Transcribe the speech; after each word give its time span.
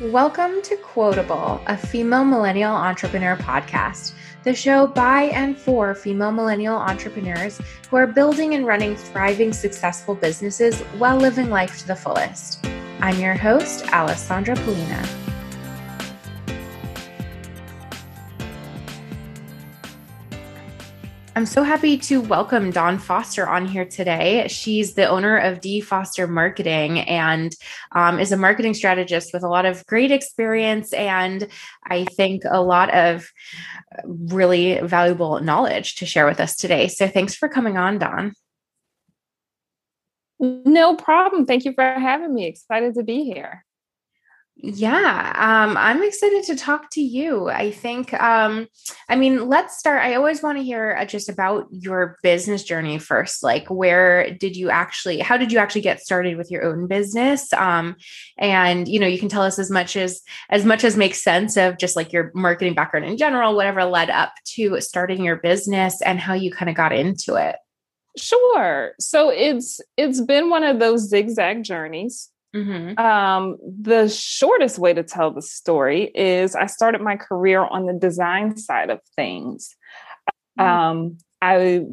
Welcome 0.00 0.62
to 0.62 0.76
Quotable, 0.76 1.60
a 1.66 1.76
female 1.76 2.24
millennial 2.24 2.72
entrepreneur 2.72 3.34
podcast, 3.34 4.12
the 4.44 4.54
show 4.54 4.86
by 4.86 5.22
and 5.24 5.58
for 5.58 5.92
female 5.92 6.30
millennial 6.30 6.76
entrepreneurs 6.76 7.60
who 7.90 7.96
are 7.96 8.06
building 8.06 8.54
and 8.54 8.64
running 8.64 8.94
thriving, 8.94 9.52
successful 9.52 10.14
businesses 10.14 10.82
while 10.98 11.16
living 11.16 11.50
life 11.50 11.80
to 11.80 11.86
the 11.88 11.96
fullest. 11.96 12.64
I'm 13.00 13.18
your 13.18 13.34
host, 13.34 13.92
Alessandra 13.92 14.54
Polina. 14.54 15.27
I'm 21.38 21.46
so 21.46 21.62
happy 21.62 21.96
to 21.98 22.20
welcome 22.20 22.72
Dawn 22.72 22.98
Foster 22.98 23.48
on 23.48 23.64
here 23.64 23.84
today. 23.84 24.48
She's 24.48 24.94
the 24.94 25.08
owner 25.08 25.38
of 25.38 25.60
D 25.60 25.80
Foster 25.80 26.26
Marketing 26.26 26.98
and 26.98 27.54
um, 27.92 28.18
is 28.18 28.32
a 28.32 28.36
marketing 28.36 28.74
strategist 28.74 29.32
with 29.32 29.44
a 29.44 29.48
lot 29.48 29.64
of 29.64 29.86
great 29.86 30.10
experience 30.10 30.92
and 30.92 31.46
I 31.84 32.06
think 32.06 32.42
a 32.44 32.60
lot 32.60 32.92
of 32.92 33.30
really 34.04 34.80
valuable 34.80 35.38
knowledge 35.38 35.94
to 35.98 36.06
share 36.06 36.26
with 36.26 36.40
us 36.40 36.56
today. 36.56 36.88
So 36.88 37.06
thanks 37.06 37.36
for 37.36 37.48
coming 37.48 37.76
on, 37.76 38.00
Dawn. 38.00 38.32
No 40.40 40.96
problem. 40.96 41.46
Thank 41.46 41.64
you 41.64 41.72
for 41.72 41.84
having 41.84 42.34
me. 42.34 42.46
Excited 42.46 42.94
to 42.94 43.04
be 43.04 43.22
here. 43.22 43.64
Yeah, 44.60 45.34
um, 45.36 45.76
I'm 45.76 46.02
excited 46.02 46.42
to 46.46 46.56
talk 46.56 46.90
to 46.90 47.00
you. 47.00 47.48
I 47.48 47.70
think, 47.70 48.12
um, 48.14 48.66
I 49.08 49.14
mean, 49.14 49.48
let's 49.48 49.78
start. 49.78 50.02
I 50.02 50.16
always 50.16 50.42
want 50.42 50.58
to 50.58 50.64
hear 50.64 50.96
uh, 50.98 51.04
just 51.04 51.28
about 51.28 51.68
your 51.70 52.18
business 52.24 52.64
journey 52.64 52.98
first. 52.98 53.44
Like, 53.44 53.68
where 53.68 54.32
did 54.34 54.56
you 54.56 54.68
actually, 54.68 55.20
how 55.20 55.36
did 55.36 55.52
you 55.52 55.60
actually 55.60 55.82
get 55.82 56.00
started 56.00 56.36
with 56.36 56.50
your 56.50 56.64
own 56.64 56.88
business? 56.88 57.52
Um, 57.52 57.94
and 58.36 58.88
you 58.88 58.98
know, 58.98 59.06
you 59.06 59.20
can 59.20 59.28
tell 59.28 59.42
us 59.44 59.60
as 59.60 59.70
much 59.70 59.96
as 59.96 60.22
as 60.50 60.64
much 60.64 60.82
as 60.82 60.96
makes 60.96 61.22
sense 61.22 61.56
of 61.56 61.78
just 61.78 61.94
like 61.94 62.12
your 62.12 62.32
marketing 62.34 62.74
background 62.74 63.06
in 63.06 63.16
general, 63.16 63.54
whatever 63.54 63.84
led 63.84 64.10
up 64.10 64.32
to 64.56 64.80
starting 64.80 65.22
your 65.22 65.36
business 65.36 66.02
and 66.02 66.18
how 66.18 66.34
you 66.34 66.50
kind 66.50 66.68
of 66.68 66.74
got 66.74 66.92
into 66.92 67.36
it. 67.36 67.54
Sure. 68.16 68.90
So 68.98 69.30
it's 69.30 69.80
it's 69.96 70.20
been 70.20 70.50
one 70.50 70.64
of 70.64 70.80
those 70.80 71.08
zigzag 71.08 71.62
journeys 71.62 72.28
Mm-hmm. 72.54 72.98
Um, 72.98 73.58
the 73.62 74.08
shortest 74.08 74.78
way 74.78 74.94
to 74.94 75.02
tell 75.02 75.30
the 75.30 75.42
story 75.42 76.10
is 76.14 76.54
I 76.54 76.66
started 76.66 77.00
my 77.00 77.16
career 77.16 77.64
on 77.64 77.86
the 77.86 77.92
design 77.92 78.56
side 78.56 78.90
of 78.90 79.00
things. 79.16 79.76
Mm-hmm. 80.58 80.68
Um, 80.68 81.18
I 81.42 81.84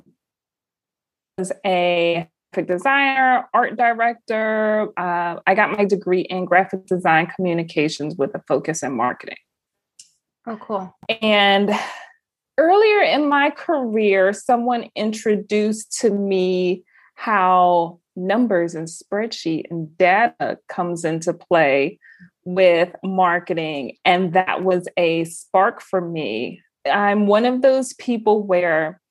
was 1.37 1.51
a 1.65 2.29
graphic 2.53 2.67
designer, 2.67 3.49
art 3.53 3.77
director. 3.77 4.89
Uh, 4.97 5.39
I 5.45 5.55
got 5.55 5.71
my 5.71 5.85
degree 5.85 6.21
in 6.21 6.45
graphic 6.45 6.85
design 6.85 7.27
communications 7.27 8.15
with 8.15 8.33
a 8.33 8.41
focus 8.47 8.81
in 8.81 8.95
marketing. 8.95 9.37
Oh, 10.47 10.57
cool. 10.57 10.95
And 11.21 11.71
earlier 12.57 13.01
in 13.01 13.27
my 13.27 13.49
career, 13.49 14.31
someone 14.31 14.89
introduced 14.95 15.99
to 15.99 16.09
me 16.11 16.83
how 17.15 17.99
numbers 18.15 18.75
and 18.75 18.87
spreadsheet 18.87 19.65
and 19.69 19.97
data 19.97 20.57
comes 20.69 21.03
into 21.05 21.33
play 21.33 21.99
with 22.43 22.95
marketing. 23.03 23.97
And 24.05 24.33
that 24.33 24.63
was 24.63 24.87
a 24.97 25.25
spark 25.25 25.81
for 25.81 26.01
me. 26.01 26.61
I'm 26.89 27.27
one 27.27 27.45
of 27.45 27.61
those 27.61 27.93
people 27.93 28.43
where 28.43 29.01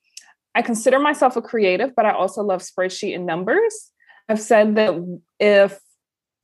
I 0.55 0.63
consider 0.63 0.99
myself 0.99 1.37
a 1.37 1.43
creative, 1.43 1.95
but 1.97 2.07
I 2.07 2.13
also 2.13 2.43
love 2.43 2.63
spreadsheet 2.63 3.15
and 3.15 3.27
numbers. 3.27 3.91
I've 4.29 4.41
said 4.41 4.77
that 4.77 4.95
if 5.41 5.79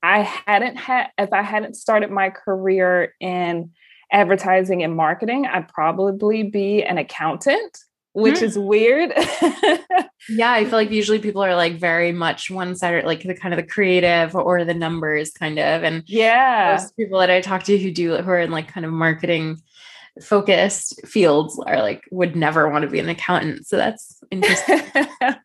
I 0.03 0.23
hadn't 0.23 0.77
had, 0.77 1.09
if 1.19 1.33
I 1.33 1.43
hadn't 1.43 1.77
started 1.77 2.11
my 2.11 2.31
career 2.31 3.15
in 3.21 3.71
advertising 4.13 4.83
and 4.83 4.97
marketing, 4.97 5.47
I'd 5.47 5.69
probably 5.69 6.43
be 6.43 6.83
an 6.83 6.99
accountant 6.99 7.79
which 8.13 8.37
mm. 8.37 8.43
is 8.43 8.59
weird. 8.59 9.13
yeah, 10.29 10.53
I 10.53 10.65
feel 10.65 10.73
like 10.73 10.91
usually 10.91 11.19
people 11.19 11.43
are 11.43 11.55
like 11.55 11.79
very 11.79 12.13
much 12.13 12.51
one 12.51 12.75
sided, 12.75 13.05
like 13.05 13.23
the 13.23 13.35
kind 13.35 13.55
of 13.55 13.59
the 13.59 13.67
creative 13.67 14.35
or 14.35 14.65
the 14.65 14.75
numbers 14.75 15.31
kind 15.31 15.59
of. 15.59 15.85
And 15.85 16.03
yeah, 16.07 16.77
most 16.79 16.97
people 16.97 17.21
that 17.21 17.31
I 17.31 17.41
talk 17.41 17.63
to 17.65 17.79
who 17.79 17.91
do 17.91 18.17
who 18.17 18.31
are 18.31 18.41
in 18.41 18.51
like 18.51 18.69
kind 18.69 18.87
of 18.87 18.93
marketing 18.93 19.61
focused 20.23 21.07
fields 21.07 21.59
are 21.67 21.79
like 21.79 22.03
would 22.11 22.37
never 22.37 22.69
want 22.69 22.83
to 22.83 22.91
be 22.91 22.99
an 22.99 23.09
accountant. 23.09 23.67
So 23.67 23.77
that's 23.77 24.21
interesting. 24.31 24.81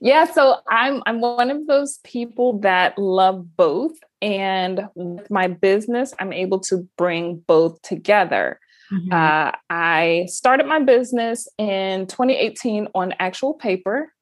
yeah, 0.00 0.24
so 0.24 0.58
I'm 0.68 1.02
I'm 1.06 1.20
one 1.20 1.50
of 1.50 1.66
those 1.66 1.98
people 2.04 2.60
that 2.60 2.98
love 2.98 3.56
both. 3.56 3.92
And 4.22 4.88
with 4.94 5.30
my 5.30 5.48
business, 5.48 6.14
I'm 6.18 6.32
able 6.32 6.60
to 6.60 6.88
bring 6.96 7.38
both 7.46 7.80
together. 7.82 8.58
Mm-hmm. 8.92 9.12
Uh, 9.12 9.52
I 9.68 10.26
started 10.28 10.66
my 10.66 10.78
business 10.80 11.48
in 11.58 12.06
2018 12.06 12.88
on 12.94 13.14
actual 13.18 13.54
paper, 13.54 14.12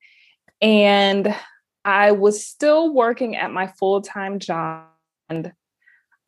and 0.60 1.34
I 1.84 2.12
was 2.12 2.44
still 2.44 2.92
working 2.92 3.36
at 3.36 3.50
my 3.50 3.66
full 3.66 4.00
time 4.00 4.38
job. 4.38 4.86
And 5.28 5.52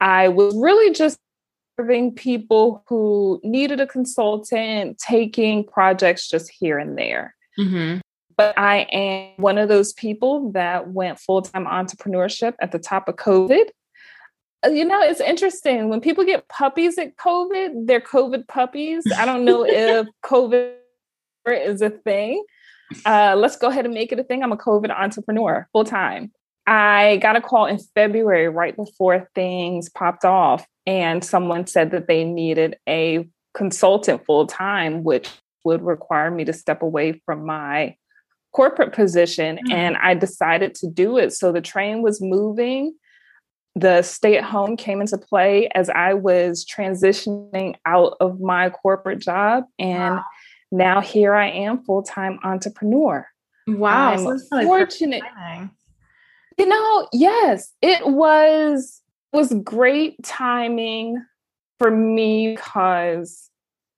I 0.01 0.29
was 0.29 0.55
really 0.57 0.93
just 0.93 1.19
serving 1.79 2.15
people 2.15 2.85
who 2.89 3.41
needed 3.43 3.81
a 3.81 3.87
consultant, 3.87 4.99
taking 4.99 5.65
projects 5.65 6.29
just 6.29 6.51
here 6.51 6.79
and 6.79 6.97
there. 6.97 7.35
Mm-hmm. 7.59 8.01
But 8.37 8.59
I 8.59 8.81
am 8.93 9.33
one 9.43 9.57
of 9.57 9.69
those 9.69 9.95
people 9.95 10.53
that 10.53 10.89
went 10.91 11.19
full 11.19 11.43
time 11.43 11.65
entrepreneurship 11.65 12.55
at 12.61 12.73
the 12.73 12.79
top 12.79 13.09
of 13.09 13.17
COVID. 13.17 13.69
Uh, 14.65 14.71
you 14.71 14.85
know, 14.85 15.01
it's 15.01 15.21
interesting 15.21 15.89
when 15.89 16.01
people 16.01 16.25
get 16.25 16.49
puppies 16.49 16.99
at 16.99 17.17
COVID, 17.17 17.87
they're 17.87 18.01
COVID 18.01 18.49
puppies. 18.49 19.05
I 19.17 19.25
don't 19.25 19.45
know 19.45 19.65
if 19.67 20.07
COVID 20.25 20.75
is 21.47 21.83
a 21.83 21.91
thing. 21.91 22.45
Uh, 23.05 23.35
let's 23.37 23.57
go 23.57 23.69
ahead 23.69 23.85
and 23.85 23.95
make 23.95 24.13
it 24.13 24.19
a 24.19 24.25
thing. 24.25 24.43
I'm 24.43 24.53
a 24.53 24.57
COVID 24.57 24.91
entrepreneur 24.91 25.69
full 25.73 25.85
time. 25.85 26.33
I 26.67 27.19
got 27.19 27.37
a 27.37 27.41
call 27.41 27.67
in 27.67 27.79
February 27.95 28.49
right 28.49 28.75
before 28.75 29.29
things 29.35 29.89
popped 29.89 30.25
off, 30.25 30.67
and 30.85 31.25
someone 31.25 31.67
said 31.67 31.93
that 31.93 32.09
they 32.09 32.25
needed 32.25 32.77
a 32.89 33.29
consultant 33.55 34.25
full 34.25 34.47
time, 34.47 35.05
which 35.05 35.31
would 35.65 35.83
require 35.83 36.31
me 36.31 36.45
to 36.45 36.53
step 36.53 36.83
away 36.83 37.21
from 37.25 37.45
my 37.45 37.97
corporate 38.53 38.93
position. 38.93 39.57
Mm-hmm. 39.57 39.73
And 39.73 39.97
I 39.97 40.15
decided 40.15 40.75
to 40.77 40.89
do 40.89 41.19
it. 41.19 41.33
So 41.33 41.53
the 41.53 41.61
train 41.61 42.03
was 42.03 42.21
moving 42.21 42.95
the 43.77 44.01
stay 44.01 44.39
at 44.39 44.43
home 44.43 44.75
came 44.75 45.03
into 45.03 45.19
play 45.19 45.69
as 45.75 45.91
I 45.91 46.15
was 46.15 46.65
transitioning 46.65 47.75
out 47.85 48.17
of 48.21 48.41
my 48.41 48.71
corporate 48.71 49.21
job. 49.21 49.65
And 49.79 50.17
wow. 50.17 50.25
now 50.73 51.01
here 51.03 51.35
I 51.35 51.51
am, 51.51 51.85
full 51.85 52.03
time 52.03 52.41
entrepreneur. 52.43 53.29
Wow. 53.69 54.13
I'm 54.13 54.39
so 54.39 54.63
fortunate. 54.63 55.23
You 56.59 56.67
know, 56.67 57.09
yes, 57.13 57.75
it 57.83 58.07
was 58.09 59.03
was 59.33 59.53
great 59.63 60.23
timing 60.25 61.23
for 61.79 61.91
me 61.91 62.55
because 62.57 63.51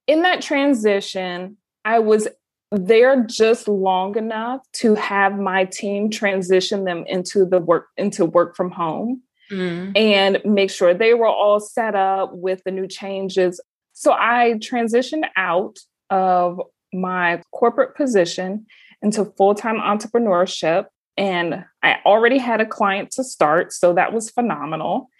in 0.09 0.22
that 0.22 0.43
transition, 0.43 1.56
I 1.84 2.00
was 2.00 2.27
there 2.72 3.25
just 3.25 3.69
long 3.69 4.16
enough 4.16 4.62
to 4.72 4.97
have 4.97 5.39
my 5.39 5.66
team 5.66 6.10
transition 6.10 6.83
them 6.83 7.05
into 7.06 7.45
the 7.45 7.60
work 7.60 7.87
into 7.97 8.25
work 8.25 8.56
from 8.56 8.72
home 8.72 9.22
mm. 9.50 9.97
and 9.97 10.41
make 10.44 10.70
sure 10.70 10.94
they 10.94 11.14
were 11.14 11.26
all 11.26 11.60
set 11.60 11.94
up 11.94 12.31
with 12.32 12.62
the 12.64 12.70
new 12.70 12.86
changes. 12.86 13.60
So 13.92 14.12
I 14.12 14.54
transitioned 14.59 15.25
out 15.36 15.78
of 16.10 16.60
my 16.92 17.42
corporate 17.53 17.97
position 17.97 18.66
into 19.03 19.25
full 19.36 19.54
time 19.54 19.76
entrepreneurship. 19.76 20.86
And 21.16 21.64
I 21.82 21.97
already 22.06 22.38
had 22.38 22.60
a 22.60 22.66
client 22.66 23.10
to 23.12 23.25
start. 23.25 23.72
So 23.72 23.92
that 23.94 24.12
was 24.12 24.31
phenomenal. 24.31 25.10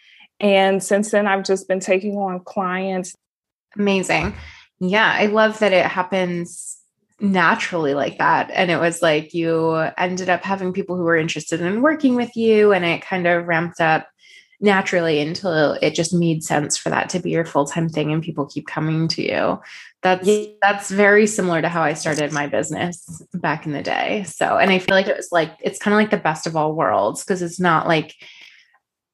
And 0.41 0.83
since 0.83 1.11
then, 1.11 1.27
I've 1.27 1.45
just 1.45 1.67
been 1.67 1.81
taking 1.81 2.17
on 2.17 2.41
clients. 2.41 3.15
Amazing. 3.77 4.35
Yeah, 4.79 5.13
I 5.13 5.27
love 5.27 5.59
that 5.59 5.73
it 5.73 5.87
happens 5.87 6.79
naturally 7.21 7.95
like 7.95 8.19
that. 8.19 8.51
And 8.53 8.71
it 8.71 8.79
was 8.79 9.03
like 9.03 9.35
you 9.35 9.75
ended 9.99 10.29
up 10.29 10.45
having 10.45 10.73
people 10.73 10.97
who 10.97 11.03
were 11.03 11.17
interested 11.17 11.61
in 11.61 11.83
working 11.83 12.15
with 12.15 12.37
you, 12.37 12.73
and 12.73 12.85
it 12.85 13.03
kind 13.03 13.27
of 13.27 13.47
ramped 13.47 13.81
up 13.81 14.09
naturally 14.61 15.21
until 15.21 15.75
it 15.83 15.95
just 15.95 16.13
made 16.13 16.43
sense 16.43 16.77
for 16.77 16.91
that 16.91 17.09
to 17.11 17.21
be 17.21 17.31
your 17.31 17.45
full-time 17.45 17.89
thing 17.89 18.13
and 18.13 18.23
people 18.23 18.47
keep 18.47 18.67
coming 18.67 19.07
to 19.09 19.23
you. 19.23 19.61
That's 20.03 20.27
yeah. 20.27 20.47
that's 20.61 20.91
very 20.91 21.27
similar 21.27 21.63
to 21.63 21.69
how 21.69 21.83
i 21.83 21.93
started 21.93 22.33
my 22.33 22.47
business 22.47 23.23
back 23.35 23.67
in 23.67 23.73
the 23.73 23.83
day. 23.83 24.25
So 24.25 24.59
and 24.59 24.71
i 24.71 24.79
feel 24.79 24.95
like 24.95 25.09
it 25.09 25.17
was 25.17 25.29
like 25.33 25.53
it's 25.61 25.79
kind 25.79 25.95
of 25.95 25.99
like 25.99 26.11
the 26.11 26.17
best 26.17 26.47
of 26.47 26.57
all 26.57 26.75
worlds 26.75 27.25
because 27.25 27.43
it's 27.43 27.61
not 27.61 27.87
like 27.87 28.15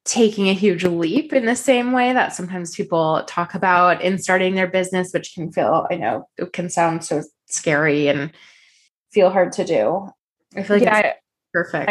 taking 0.05 0.49
a 0.50 0.55
huge 0.55 0.85
leap 0.85 1.32
in 1.32 1.46
the 1.46 1.56
same 1.56 1.93
way 1.93 2.12
that 2.12 2.35
sometimes 2.35 2.75
people 2.75 3.25
talk 3.26 3.55
about 3.55 4.02
in 4.02 4.19
starting 4.19 4.55
their 4.55 4.67
business 4.67 5.14
which 5.14 5.32
can 5.35 5.50
feel 5.50 5.87
i 5.91 5.94
know 5.94 6.29
it 6.37 6.52
can 6.52 6.69
sound 6.69 7.02
so 7.02 7.23
scary 7.46 8.08
and 8.08 8.31
feel 9.14 9.31
hard 9.31 9.52
to 9.52 9.64
do. 9.64 10.08
I 10.56 10.62
feel 10.62 10.76
like 10.76 10.85
yeah, 10.85 11.12
perfect. 11.52 11.88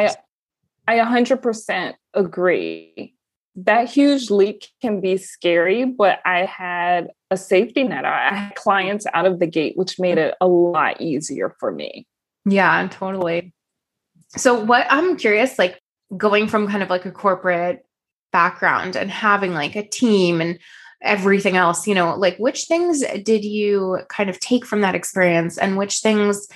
I, 0.88 1.00
I 1.00 1.00
100% 1.00 1.94
agree 2.14 3.16
that 3.56 3.90
huge 3.90 4.32
leap 4.32 4.64
can 4.82 5.00
be 5.00 5.18
scary, 5.18 5.86
but 5.86 6.20
I 6.26 6.46
had 6.46 7.10
a 7.30 7.38
safety 7.38 7.84
net. 7.84 8.06
I 8.06 8.34
had 8.34 8.56
clients 8.56 9.06
out 9.14 9.26
of 9.26 9.40
the 9.40 9.48
gate, 9.48 9.78
which 9.78 10.00
made 10.00 10.18
it 10.18 10.36
a 10.42 10.48
lot 10.48 11.00
easier 11.00 11.56
for 11.60 11.72
me. 11.72 12.08
Yeah, 12.46 12.88
totally. 12.92 13.54
So, 14.36 14.60
what 14.64 14.88
I'm 14.90 15.18
curious, 15.18 15.60
like 15.60 15.80
going 16.18 16.48
from 16.48 16.68
kind 16.68 16.84
of 16.84 16.90
like 16.90 17.06
a 17.06 17.12
corporate 17.12 17.86
background 18.32 18.96
and 18.96 19.12
having 19.12 19.54
like 19.54 19.76
a 19.76 19.88
team 19.88 20.42
and 20.42 20.60
everything 21.04 21.56
else, 21.56 21.86
you 21.86 21.94
know, 21.94 22.16
like 22.16 22.38
which 22.38 22.66
things 22.66 23.04
did 23.24 23.44
you 23.44 24.00
kind 24.10 24.30
of 24.30 24.40
take 24.40 24.66
from 24.66 24.82
that 24.82 24.96
experience 24.96 25.58
and 25.58 25.78
which 25.78 26.00
things 26.00 26.48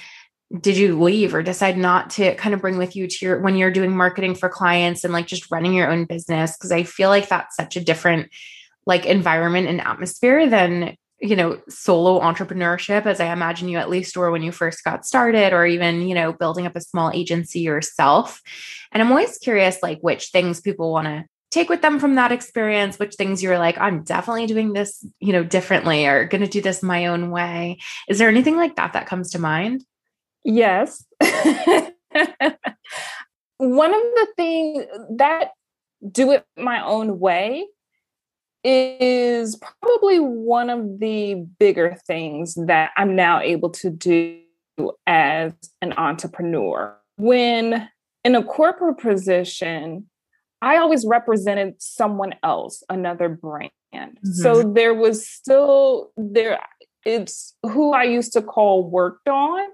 did 0.62 0.78
you 0.78 1.02
leave 1.02 1.34
or 1.36 1.44
decide 1.44 1.78
not 1.78 2.12
to 2.12 2.34
kind 2.36 2.56
of 2.56 2.62
bring 2.62 2.78
with 2.78 2.96
you 2.96 3.08
to 3.08 3.26
your 3.26 3.42
when 3.42 3.58
you're 3.58 3.72
doing 3.72 3.96
marketing 3.96 4.34
for 4.34 4.48
clients 4.48 5.04
and 5.04 5.12
like 5.12 5.28
just 5.28 5.52
running 5.52 5.74
your 5.74 5.92
own 5.92 6.06
business? 6.06 6.56
Because 6.56 6.72
i 6.72 6.84
feel 6.84 7.10
like 7.10 7.28
that's 7.28 7.56
such 7.56 7.76
a 7.76 7.84
different 7.84 8.30
like 8.86 9.06
environment 9.06 9.68
and 9.68 9.82
atmosphere 9.82 10.48
than 10.50 10.96
you 11.20 11.36
know 11.36 11.60
solo 11.68 12.22
entrepreneurship 12.22 13.06
as 13.06 13.20
i 13.20 13.34
imagine 13.34 13.68
you 13.68 13.78
at 13.78 13.90
least 13.90 14.16
were 14.16 14.32
when 14.32 14.44
you 14.44 14.52
first 14.52 14.84
got 14.84 15.06
started 15.06 15.52
or 15.52 15.66
even 15.66 16.08
you 16.08 16.16
know 16.16 16.32
building 16.32 16.66
up 16.66 16.76
a 16.76 16.82
small 16.82 17.12
agency 17.12 17.60
yourself. 17.60 18.42
And 18.92 19.04
i'm 19.04 19.12
always 19.12 19.38
curious 19.38 19.80
like 19.84 20.00
which 20.00 20.30
things 20.30 20.62
people 20.62 20.92
want 20.92 21.08
to 21.08 21.26
take 21.52 21.70
with 21.70 21.82
them 21.82 22.00
from 22.00 22.16
that 22.16 22.32
experience 22.32 23.00
which 23.00 23.16
things 23.16 23.44
you're 23.44 23.58
like 23.58 23.78
i'm 23.80 24.04
definitely 24.04 24.48
doing 24.48 24.72
this 24.74 25.06
you 25.20 25.34
know 25.34 25.44
differently 25.44 26.06
or 26.06 26.26
going 26.26 26.42
to 26.42 26.48
do 26.48 26.62
this 26.62 26.82
my 26.82 27.08
own 27.08 27.32
way. 27.32 27.80
Is 28.08 28.18
there 28.18 28.30
anything 28.30 28.56
like 28.56 28.78
that 28.78 28.94
that 28.94 29.08
comes 29.08 29.32
to 29.32 29.40
mind 29.40 29.84
Yes. 30.44 31.06
One 33.58 33.94
of 33.94 34.02
the 34.02 34.28
things 34.36 34.86
that 35.18 35.52
do 36.12 36.32
it 36.32 36.46
my 36.58 36.84
own 36.86 37.20
way 37.20 37.66
is 38.64 39.56
probably 39.82 40.20
one 40.20 40.70
of 40.70 41.00
the 41.00 41.36
bigger 41.60 41.98
things 42.06 42.56
that 42.68 42.92
I'm 42.98 43.16
now 43.16 43.40
able 43.40 43.70
to 43.72 43.90
do 43.90 44.42
as 45.08 45.54
an 45.82 45.94
entrepreneur. 45.94 46.96
When 47.18 47.90
in 48.24 48.36
a 48.36 48.44
corporate 48.44 49.00
position, 49.00 50.08
I 50.62 50.78
always 50.78 51.06
represented 51.06 51.82
someone 51.82 52.36
else, 52.44 52.84
another 52.90 53.30
brand. 53.30 53.72
Mm-hmm. 53.94 54.32
So 54.32 54.64
there 54.64 54.94
was 54.94 55.28
still 55.28 56.12
there 56.18 56.60
it's 57.06 57.56
who 57.64 57.94
I 57.94 58.04
used 58.04 58.34
to 58.34 58.42
call 58.42 58.84
worked 58.90 59.30
on 59.30 59.66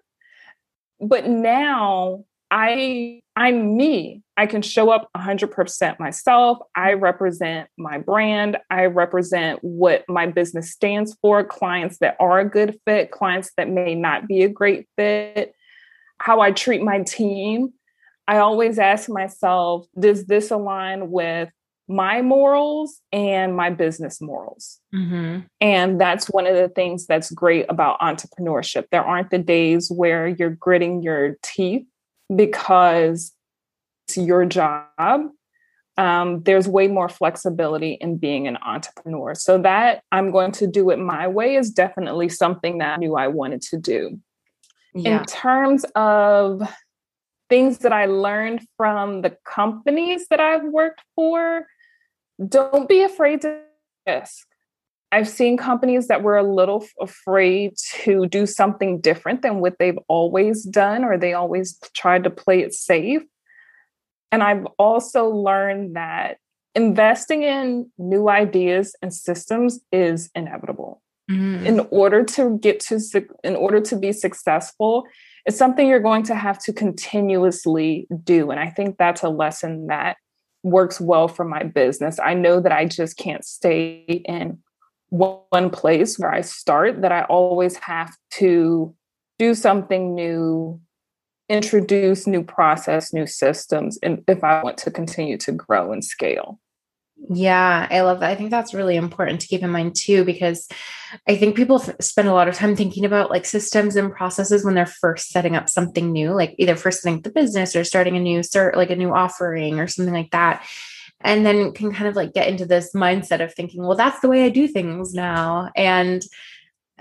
but 1.08 1.28
now 1.28 2.26
I 2.52 3.22
I'm 3.36 3.76
me. 3.76 4.22
I 4.38 4.46
can 4.46 4.62
show 4.62 4.92
up 4.92 5.10
100% 5.18 6.00
myself. 6.00 6.60
I 6.76 6.94
represent 6.94 7.68
my 7.78 7.98
brand. 7.98 8.58
I 8.70 8.86
represent 8.86 9.60
what 9.64 10.04
my 10.08 10.28
business 10.28 10.72
stands 10.72 11.18
for, 11.22 11.44
clients 11.44 11.98
that 12.00 12.16
are 12.20 12.40
a 12.40 12.50
good 12.50 12.80
fit, 12.86 13.10
clients 13.10 13.52
that 13.58 13.70
may 13.70 13.96
not 13.96 14.28
be 14.28 14.44
a 14.44 14.50
great 14.50 14.88
fit, 14.98 15.54
how 16.20 16.42
I 16.42 16.52
treat 16.52 16.84
my 16.84 17.02
team. 17.02 17.74
I 18.28 18.38
always 18.38 18.78
ask 18.78 19.10
myself, 19.10 19.88
does 20.00 20.26
this 20.26 20.52
align 20.52 21.10
with 21.10 21.50
my 21.88 22.22
morals 22.22 23.02
and 23.12 23.56
my 23.56 23.70
business 23.70 24.22
morals. 24.22 24.80
Mm-hmm. 24.94 25.42
And 25.60 26.00
that's 26.00 26.28
one 26.28 26.48
of 26.48 26.56
the 26.56 26.70
things 26.70 27.06
that's 27.06 27.32
great 27.32 27.66
about 27.70 28.00
entrepreneurship. 28.00 28.86
There 28.92 29.04
aren't 29.04 29.32
the 29.32 29.40
days 29.40 29.92
where 29.92 30.28
you're 30.28 30.50
gritting 30.50 31.04
your 31.04 31.38
teeth 31.44 31.86
because 32.34 33.34
it's 34.08 34.18
your 34.18 34.46
job. 34.46 35.30
Um, 35.96 36.42
there's 36.44 36.68
way 36.68 36.88
more 36.88 37.10
flexibility 37.10 37.94
in 37.94 38.18
being 38.18 38.48
an 38.48 38.58
entrepreneur. 38.66 39.36
So, 39.36 39.60
that 39.60 40.02
I'm 40.12 40.32
going 40.32 40.52
to 40.54 40.66
do 40.66 40.90
it 40.90 40.98
my 40.98 41.28
way 41.28 41.56
is 41.56 41.70
definitely 41.70 42.30
something 42.30 42.80
that 42.80 42.94
I 42.94 42.98
knew 42.98 43.16
I 43.16 43.28
wanted 43.28 43.62
to 43.64 43.78
do. 43.78 44.20
Yeah. 44.96 45.20
In 45.20 45.26
terms 45.26 45.86
of 45.96 46.64
things 47.50 47.80
that 47.80 47.94
I 47.94 48.06
learned 48.06 48.66
from 48.78 49.22
the 49.22 49.38
companies 49.46 50.26
that 50.30 50.40
I've 50.40 50.64
worked 50.64 51.02
for, 51.16 51.68
don't 52.48 52.90
be 52.90 53.04
afraid 53.04 53.42
to 53.42 53.62
risk. 54.08 54.48
I've 55.12 55.30
seen 55.30 55.58
companies 55.58 56.08
that 56.08 56.24
were 56.24 56.38
a 56.38 56.44
little 56.44 56.84
afraid 57.00 57.78
to 58.04 58.26
do 58.28 58.48
something 58.48 59.00
different 59.00 59.44
than 59.44 59.60
what 59.60 59.78
they've 59.78 60.00
always 60.08 60.64
done, 60.64 61.04
or 61.04 61.18
they 61.18 61.34
always 61.34 61.78
tried 61.94 62.24
to 62.24 62.32
play 62.32 62.62
it 62.62 62.74
safe. 62.74 63.22
And 64.32 64.42
I've 64.42 64.66
also 64.80 65.28
learned 65.28 65.96
that 65.96 66.38
investing 66.74 67.44
in 67.44 67.92
new 68.00 68.28
ideas 68.28 68.96
and 69.04 69.14
systems 69.14 69.80
is 69.92 70.32
inevitable. 70.34 71.04
Mm. 71.30 71.66
In 71.66 71.80
order 71.92 72.24
to 72.24 72.58
get 72.58 72.80
to, 72.82 73.00
in 73.44 73.56
order 73.56 73.80
to 73.82 73.96
be 73.96 74.12
successful, 74.12 75.06
it's 75.46 75.58
something 75.58 75.88
you're 75.88 76.00
going 76.00 76.24
to 76.24 76.36
have 76.36 76.58
to 76.64 76.74
continuously 76.74 78.08
do. 78.24 78.50
And 78.50 78.60
I 78.60 78.70
think 78.70 78.98
that's 78.98 79.22
a 79.22 79.30
lesson 79.30 79.88
that 79.88 80.18
works 80.64 81.00
well 81.00 81.28
for 81.28 81.46
my 81.46 81.64
business. 81.64 82.20
I 82.24 82.34
know 82.34 82.60
that 82.60 82.72
I 82.72 82.86
just 82.86 83.18
can't 83.18 83.46
stay 83.46 84.24
in 84.26 84.60
one 85.10 85.70
place 85.70 86.18
where 86.18 86.34
I 86.34 86.42
start, 86.42 87.02
that 87.02 87.12
I 87.12 87.24
always 87.24 87.78
have 87.78 88.16
to 88.32 88.96
do 89.38 89.54
something 89.54 90.16
new, 90.16 90.80
introduce 91.50 92.26
new 92.26 92.44
process, 92.44 93.14
new 93.14 93.28
systems, 93.28 94.00
and 94.02 94.24
if 94.28 94.44
I 94.44 94.64
want 94.64 94.78
to 94.80 94.92
continue 94.92 95.38
to 95.40 95.52
grow 95.52 95.92
and 95.92 96.04
scale. 96.04 96.60
Yeah, 97.30 97.88
I 97.90 98.02
love 98.02 98.20
that. 98.20 98.32
I 98.32 98.36
think 98.36 98.52
that's 98.52 98.74
really 98.74 98.96
important 98.96 99.40
to 99.42 99.48
keep 99.48 99.64
in 99.64 99.70
mind 99.70 99.96
too, 99.96 100.26
because 100.26 100.68
I 101.28 101.36
think 101.36 101.56
people 101.56 101.82
f- 101.82 101.96
spend 102.02 102.28
a 102.28 102.34
lot 102.34 102.48
of 102.48 102.56
time 102.56 102.76
thinking 102.76 103.06
about 103.06 103.30
like 103.30 103.46
systems 103.46 103.96
and 103.96 104.12
processes 104.12 104.66
when 104.66 104.74
they're 104.74 104.86
first 104.86 105.30
setting 105.30 105.56
up 105.56 105.70
something 105.70 106.12
new, 106.12 106.32
like 106.32 106.56
either 106.58 106.76
first 106.76 107.02
setting 107.02 107.20
up 107.20 107.24
the 107.24 107.32
business 107.32 107.76
or 107.76 107.84
starting 107.84 108.18
a 108.18 108.20
new 108.20 108.40
cert, 108.40 108.76
like 108.76 108.90
a 108.90 108.96
new 108.96 109.14
offering 109.14 109.80
or 109.80 109.88
something 109.88 110.14
like 110.14 110.32
that. 110.32 110.66
And 111.22 111.46
then 111.46 111.72
can 111.72 111.94
kind 111.94 112.08
of 112.08 112.16
like 112.16 112.34
get 112.34 112.50
into 112.50 112.66
this 112.66 112.94
mindset 112.94 113.42
of 113.42 113.54
thinking, 113.54 113.86
well, 113.86 113.96
that's 113.96 114.20
the 114.20 114.28
way 114.28 114.44
I 114.44 114.50
do 114.50 114.68
things 114.68 115.14
now. 115.14 115.72
And 115.76 116.26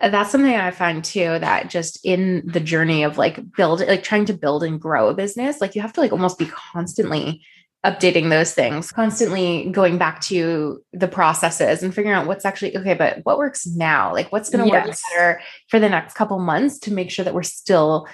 that's 0.01 0.31
something 0.31 0.55
I 0.55 0.71
find 0.71 1.03
too 1.03 1.39
that 1.39 1.69
just 1.71 2.05
in 2.05 2.43
the 2.47 2.61
journey 2.61 3.03
of 3.03 3.19
like 3.19 3.41
build, 3.57 3.81
like 3.81 4.03
trying 4.05 4.27
to 4.27 4.35
build 4.35 4.63
and 4.63 4.81
grow 4.81 5.09
a 5.09 5.15
business, 5.15 5.61
like 5.61 5.75
you 5.75 5.83
have 5.83 5.93
to 5.95 6.01
like 6.01 6.13
almost 6.13 6.39
be 6.39 6.47
constantly 6.47 7.45
updating 7.85 8.31
those 8.31 8.55
things, 8.55 8.93
constantly 8.93 9.69
going 9.73 9.99
back 9.99 10.21
to 10.21 10.83
the 10.93 11.09
processes 11.09 11.83
and 11.83 11.93
figuring 11.95 12.17
out 12.17 12.27
what's 12.27 12.45
actually 12.45 12.77
okay, 12.77 12.95
but 12.95 13.19
what 13.25 13.39
works 13.39 13.67
now? 13.67 14.13
Like 14.13 14.31
what's 14.31 14.51
going 14.51 14.65
to 14.65 14.71
yes. 14.71 14.87
work 14.87 14.97
better 15.11 15.41
for 15.69 15.81
the 15.81 15.89
next 15.89 16.15
couple 16.15 16.39
months 16.39 16.79
to 16.81 16.93
make 16.93 17.11
sure 17.11 17.25
that 17.25 17.35
we're 17.35 17.43
still 17.43 18.07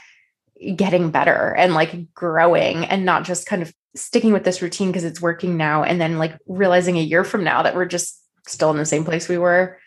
getting 0.74 1.10
better 1.10 1.54
and 1.54 1.74
like 1.74 2.12
growing 2.14 2.84
and 2.86 3.04
not 3.04 3.24
just 3.24 3.46
kind 3.46 3.62
of 3.62 3.72
sticking 3.94 4.32
with 4.32 4.44
this 4.44 4.62
routine 4.62 4.88
because 4.88 5.04
it's 5.04 5.20
working 5.20 5.56
now 5.56 5.82
and 5.82 6.00
then 6.00 6.18
like 6.18 6.36
realizing 6.46 6.96
a 6.96 7.02
year 7.02 7.22
from 7.22 7.44
now 7.44 7.62
that 7.62 7.76
we're 7.76 7.84
just 7.84 8.20
still 8.46 8.70
in 8.70 8.76
the 8.78 8.86
same 8.86 9.04
place 9.04 9.28
we 9.28 9.38
were 9.38 9.78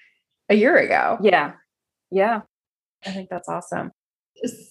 a 0.47 0.55
year 0.55 0.77
ago. 0.77 1.17
Yeah. 1.21 1.53
Yeah. 2.11 2.41
I 3.05 3.11
think 3.11 3.29
that's 3.29 3.49
awesome 3.49 3.91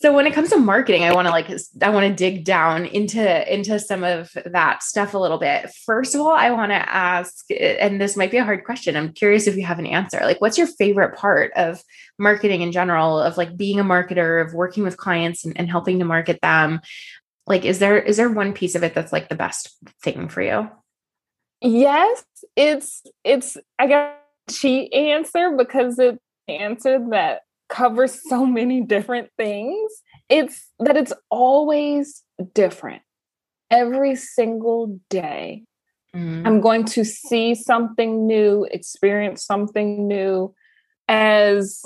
so 0.00 0.12
when 0.12 0.26
it 0.26 0.32
comes 0.32 0.50
to 0.50 0.56
marketing 0.56 1.04
i 1.04 1.12
want 1.12 1.26
to 1.26 1.30
like 1.30 1.48
i 1.82 1.90
want 1.90 2.06
to 2.06 2.14
dig 2.14 2.44
down 2.44 2.86
into 2.86 3.52
into 3.52 3.78
some 3.78 4.02
of 4.02 4.30
that 4.46 4.82
stuff 4.82 5.14
a 5.14 5.18
little 5.18 5.38
bit. 5.38 5.70
First 5.84 6.14
of 6.14 6.20
all 6.20 6.32
i 6.32 6.50
want 6.50 6.72
to 6.72 6.76
ask 6.76 7.44
and 7.50 8.00
this 8.00 8.16
might 8.16 8.30
be 8.30 8.36
a 8.36 8.44
hard 8.44 8.64
question 8.64 8.96
i'm 8.96 9.12
curious 9.12 9.46
if 9.46 9.56
you 9.56 9.64
have 9.64 9.78
an 9.78 9.86
answer. 9.86 10.20
Like 10.22 10.40
what's 10.40 10.58
your 10.58 10.66
favorite 10.66 11.16
part 11.16 11.52
of 11.54 11.82
marketing 12.18 12.62
in 12.62 12.72
general 12.72 13.20
of 13.20 13.36
like 13.36 13.56
being 13.56 13.78
a 13.78 13.84
marketer 13.84 14.44
of 14.44 14.54
working 14.54 14.82
with 14.82 14.96
clients 14.96 15.44
and, 15.44 15.56
and 15.56 15.70
helping 15.70 15.98
to 15.98 16.04
market 16.04 16.40
them? 16.42 16.80
Like 17.46 17.64
is 17.64 17.78
there 17.78 17.98
is 17.98 18.16
there 18.16 18.30
one 18.30 18.52
piece 18.52 18.74
of 18.74 18.82
it 18.82 18.94
that's 18.94 19.12
like 19.12 19.28
the 19.28 19.34
best 19.34 19.76
thing 20.02 20.28
for 20.28 20.42
you? 20.42 20.70
Yes 21.60 22.24
it's 22.56 23.02
it's 23.24 23.56
i 23.78 23.86
got 23.86 24.16
cheat 24.48 24.92
answer 24.92 25.54
because 25.56 25.98
it's 25.98 26.18
answer 26.48 26.98
that 27.10 27.42
covers 27.70 28.20
so 28.28 28.44
many 28.44 28.82
different 28.82 29.30
things. 29.38 29.90
It's 30.28 30.68
that 30.80 30.96
it's 30.96 31.12
always 31.30 32.22
different. 32.52 33.02
Every 33.70 34.16
single 34.16 35.00
day, 35.08 35.64
mm. 36.14 36.46
I'm 36.46 36.60
going 36.60 36.84
to 36.86 37.04
see 37.04 37.54
something 37.54 38.26
new, 38.26 38.66
experience 38.70 39.44
something 39.44 40.06
new. 40.06 40.54
As 41.08 41.82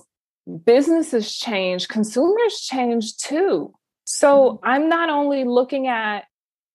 businesses 0.65 1.35
change, 1.37 1.89
consumers 1.89 2.61
change 2.61 3.17
too. 3.19 3.75
So 4.05 4.53
mm. 4.53 4.59
I'm 4.63 4.89
not 4.89 5.11
only 5.11 5.45
looking 5.45 5.87
at 5.87 6.25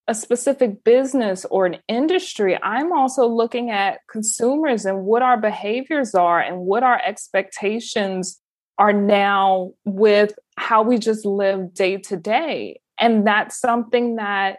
a 0.08 0.14
specific 0.14 0.82
business 0.82 1.44
or 1.50 1.66
an 1.66 1.76
industry, 1.86 2.58
I'm 2.60 2.92
also 2.92 3.28
looking 3.28 3.70
at 3.70 4.00
consumers 4.10 4.84
and 4.84 5.04
what 5.04 5.22
our 5.22 5.36
behaviors 5.36 6.14
are 6.14 6.40
and 6.40 6.58
what 6.58 6.82
our 6.82 7.00
expectations 7.04 8.40
are 8.80 8.94
now 8.94 9.72
with 9.84 10.36
how 10.56 10.82
we 10.82 10.98
just 10.98 11.24
live 11.24 11.72
day 11.74 11.98
to 11.98 12.16
day. 12.16 12.80
And 12.98 13.26
that's 13.26 13.60
something 13.60 14.16
that 14.16 14.56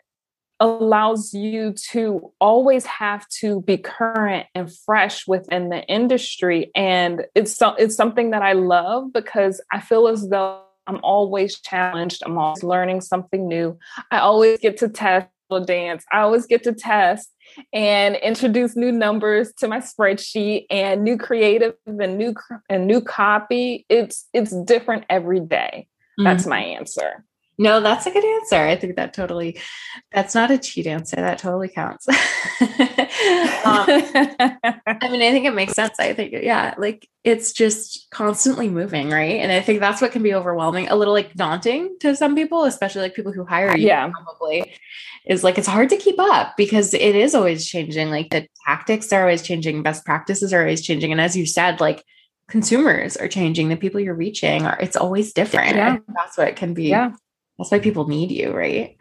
allows 0.59 1.33
you 1.33 1.73
to 1.89 2.31
always 2.39 2.85
have 2.85 3.27
to 3.27 3.61
be 3.61 3.77
current 3.77 4.45
and 4.53 4.71
fresh 4.85 5.27
within 5.27 5.69
the 5.69 5.83
industry. 5.87 6.69
And 6.75 7.25
it's 7.33 7.51
so, 7.51 7.73
it's 7.73 7.95
something 7.95 8.29
that 8.29 8.43
I 8.43 8.53
love 8.53 9.11
because 9.11 9.59
I 9.71 9.81
feel 9.81 10.07
as 10.07 10.29
though 10.29 10.61
I'm 10.85 10.99
always 11.03 11.59
challenged. 11.59 12.21
I'm 12.23 12.37
always 12.37 12.63
learning 12.63 13.01
something 13.01 13.47
new. 13.47 13.77
I 14.11 14.19
always 14.19 14.59
get 14.59 14.77
to 14.77 14.89
test 14.89 15.27
dance 15.59 16.03
I 16.11 16.21
always 16.21 16.45
get 16.45 16.63
to 16.63 16.73
test 16.73 17.29
and 17.73 18.15
introduce 18.15 18.75
new 18.75 18.91
numbers 18.91 19.51
to 19.59 19.67
my 19.67 19.79
spreadsheet 19.79 20.65
and 20.69 21.03
new 21.03 21.17
creative 21.17 21.73
and 21.85 22.17
new 22.17 22.33
and 22.69 22.87
new 22.87 23.01
copy 23.01 23.85
it's 23.89 24.27
it's 24.33 24.55
different 24.63 25.05
every 25.09 25.39
day. 25.39 25.87
that's 26.17 26.43
mm-hmm. 26.43 26.49
my 26.51 26.59
answer 26.59 27.25
no, 27.57 27.79
that's 27.79 28.05
a 28.05 28.11
good 28.11 28.25
answer. 28.25 28.55
I 28.55 28.75
think 28.75 28.95
that 28.95 29.13
totally, 29.13 29.59
that's 30.11 30.33
not 30.33 30.51
a 30.51 30.57
cheat 30.57 30.87
answer. 30.87 31.17
That 31.17 31.37
totally 31.37 31.67
counts. 31.67 32.07
um, 32.09 32.15
I 34.87 35.09
mean, 35.11 35.21
I 35.21 35.31
think 35.31 35.45
it 35.45 35.53
makes 35.53 35.73
sense. 35.73 35.99
I 35.99 36.13
think, 36.13 36.33
yeah, 36.41 36.73
like 36.77 37.07
it's 37.23 37.53
just 37.53 38.09
constantly 38.09 38.67
moving, 38.67 39.09
right? 39.09 39.41
And 39.41 39.51
I 39.51 39.61
think 39.61 39.79
that's 39.79 40.01
what 40.01 40.11
can 40.11 40.23
be 40.23 40.33
overwhelming, 40.33 40.87
a 40.87 40.95
little 40.95 41.13
like 41.13 41.33
daunting 41.35 41.97
to 41.99 42.15
some 42.15 42.35
people, 42.35 42.63
especially 42.63 43.01
like 43.01 43.15
people 43.15 43.31
who 43.31 43.45
hire 43.45 43.75
you. 43.75 43.87
Yeah. 43.87 44.09
Probably 44.09 44.73
is 45.27 45.43
like 45.43 45.59
it's 45.59 45.67
hard 45.67 45.89
to 45.89 45.97
keep 45.97 46.19
up 46.19 46.57
because 46.57 46.93
it 46.93 47.15
is 47.15 47.35
always 47.35 47.67
changing. 47.67 48.09
Like 48.09 48.31
the 48.31 48.47
tactics 48.65 49.13
are 49.13 49.21
always 49.21 49.43
changing, 49.43 49.83
best 49.83 50.03
practices 50.03 50.51
are 50.51 50.61
always 50.61 50.81
changing. 50.81 51.11
And 51.11 51.21
as 51.21 51.37
you 51.37 51.45
said, 51.45 51.79
like, 51.79 52.03
consumers 52.47 53.15
are 53.15 53.29
changing 53.29 53.69
the 53.69 53.77
people 53.77 54.01
you're 54.01 54.13
reaching 54.13 54.65
are 54.65 54.77
it's 54.81 54.97
always 54.97 55.31
different 55.31 55.77
yeah. 55.77 55.95
that's 56.13 56.37
what 56.37 56.49
it 56.49 56.57
can 56.57 56.73
be 56.73 56.89
yeah 56.89 57.11
that's 57.61 57.71
why 57.71 57.79
people 57.79 58.07
need 58.07 58.31
you, 58.31 58.51
right? 58.51 58.97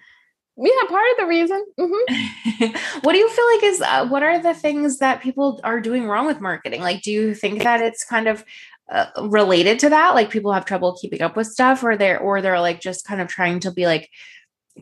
Yeah, 0.57 0.89
part 0.89 1.11
of 1.13 1.17
the 1.19 1.27
reason. 1.27 1.65
Mm-hmm. 1.79 2.77
what 3.01 3.13
do 3.13 3.19
you 3.19 3.31
feel 3.31 3.47
like 3.55 3.63
is 3.63 3.81
uh, 3.81 4.07
what 4.09 4.23
are 4.23 4.43
the 4.43 4.53
things 4.53 4.99
that 4.99 5.23
people 5.23 5.59
are 5.65 5.81
doing 5.81 6.07
wrong 6.07 6.27
with 6.27 6.41
marketing? 6.43 6.83
Like, 6.83 7.01
do 7.01 7.11
you 7.11 7.35
think 7.35 7.63
that 7.63 7.81
it's 7.81 8.05
kind 8.05 8.29
of 8.29 8.45
uh, 8.91 9.07
related 9.23 9.79
to 9.79 9.89
that? 9.89 10.15
Like, 10.15 10.29
people 10.29 10.53
have 10.53 10.67
trouble 10.67 10.99
keeping 11.01 11.23
up 11.23 11.35
with 11.35 11.47
stuff, 11.47 11.83
or 11.83 11.97
they're 11.97 12.19
or 12.19 12.43
they're 12.43 12.61
like 12.61 12.81
just 12.81 13.07
kind 13.07 13.23
of 13.23 13.29
trying 13.29 13.61
to 13.61 13.71
be 13.71 13.87
like 13.87 14.11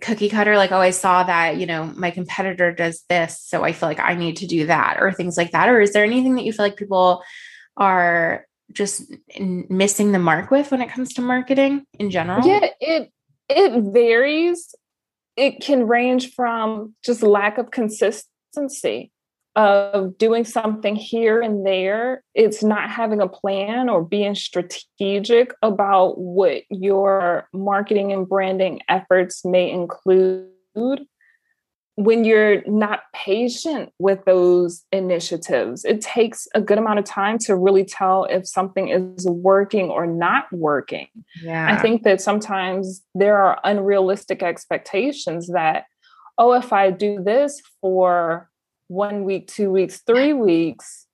cookie 0.00 0.28
cutter, 0.28 0.56
like, 0.56 0.72
oh, 0.72 0.78
I 0.78 0.90
saw 0.90 1.22
that 1.22 1.58
you 1.58 1.66
know 1.66 1.84
my 1.96 2.10
competitor 2.10 2.72
does 2.72 3.04
this, 3.08 3.40
so 3.40 3.62
I 3.62 3.72
feel 3.72 3.88
like 3.88 4.00
I 4.00 4.14
need 4.14 4.38
to 4.38 4.48
do 4.48 4.66
that, 4.66 4.96
or 5.00 5.12
things 5.12 5.36
like 5.36 5.52
that. 5.52 5.68
Or 5.68 5.80
is 5.80 5.92
there 5.92 6.04
anything 6.04 6.34
that 6.34 6.44
you 6.44 6.52
feel 6.52 6.64
like 6.64 6.76
people 6.76 7.22
are 7.76 8.46
just 8.72 9.14
missing 9.38 10.12
the 10.12 10.18
mark 10.18 10.50
with 10.50 10.72
when 10.72 10.82
it 10.82 10.90
comes 10.90 11.14
to 11.14 11.22
marketing 11.22 11.84
in 12.00 12.10
general? 12.10 12.44
Yeah, 12.44 12.68
it 12.80 13.12
it 13.48 13.92
varies. 13.92 14.74
It 15.36 15.60
can 15.60 15.86
range 15.86 16.34
from 16.34 16.94
just 17.04 17.22
lack 17.22 17.58
of 17.58 17.70
consistency 17.70 19.12
of 19.56 20.16
doing 20.18 20.44
something 20.44 20.94
here 20.94 21.40
and 21.40 21.66
there. 21.66 22.22
It's 22.34 22.62
not 22.62 22.90
having 22.90 23.20
a 23.20 23.28
plan 23.28 23.88
or 23.88 24.04
being 24.04 24.34
strategic 24.34 25.52
about 25.62 26.18
what 26.18 26.62
your 26.70 27.48
marketing 27.52 28.12
and 28.12 28.28
branding 28.28 28.80
efforts 28.88 29.44
may 29.44 29.70
include 29.70 30.48
when 31.98 32.24
you're 32.24 32.62
not 32.64 33.00
patient 33.12 33.92
with 33.98 34.24
those 34.24 34.84
initiatives, 34.92 35.84
it 35.84 36.00
takes 36.00 36.46
a 36.54 36.60
good 36.60 36.78
amount 36.78 37.00
of 37.00 37.04
time 37.04 37.38
to 37.38 37.56
really 37.56 37.84
tell 37.84 38.22
if 38.26 38.46
something 38.46 38.88
is 38.88 39.26
working 39.26 39.90
or 39.90 40.06
not 40.06 40.44
working. 40.52 41.08
Yeah. 41.42 41.66
I 41.68 41.76
think 41.76 42.04
that 42.04 42.20
sometimes 42.20 43.02
there 43.16 43.36
are 43.36 43.58
unrealistic 43.64 44.44
expectations 44.44 45.48
that, 45.48 45.86
oh, 46.38 46.52
if 46.52 46.72
I 46.72 46.92
do 46.92 47.20
this 47.20 47.60
for 47.80 48.48
one 48.86 49.24
week, 49.24 49.48
two 49.48 49.72
weeks, 49.72 50.00
three 50.06 50.32
weeks, 50.32 51.06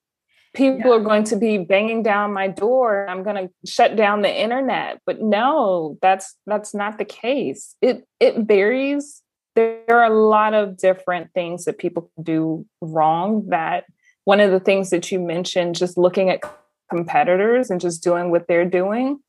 people 0.53 0.91
yeah. 0.91 0.97
are 0.97 1.03
going 1.03 1.23
to 1.23 1.35
be 1.35 1.57
banging 1.57 2.01
down 2.01 2.31
my 2.31 2.47
door 2.47 3.05
i'm 3.09 3.23
going 3.23 3.35
to 3.35 3.69
shut 3.69 3.97
down 3.97 4.21
the 4.21 4.41
internet 4.41 5.01
but 5.05 5.21
no 5.21 5.97
that's 6.01 6.37
that's 6.47 6.73
not 6.73 6.97
the 6.97 7.03
case 7.03 7.75
it 7.81 8.07
it 8.21 8.37
varies 8.37 9.21
there 9.55 9.83
are 9.89 10.05
a 10.05 10.09
lot 10.09 10.53
of 10.53 10.77
different 10.77 11.31
things 11.33 11.65
that 11.65 11.77
people 11.77 12.09
can 12.15 12.23
do 12.23 12.65
wrong 12.81 13.47
that 13.49 13.85
one 14.25 14.39
of 14.39 14.51
the 14.51 14.59
things 14.59 14.89
that 14.89 15.11
you 15.11 15.19
mentioned 15.19 15.75
just 15.75 15.97
looking 15.97 16.29
at 16.29 16.41
competitors 16.89 17.69
and 17.69 17.81
just 17.81 18.03
doing 18.03 18.31
what 18.31 18.47
they're 18.47 18.69
doing 18.69 19.19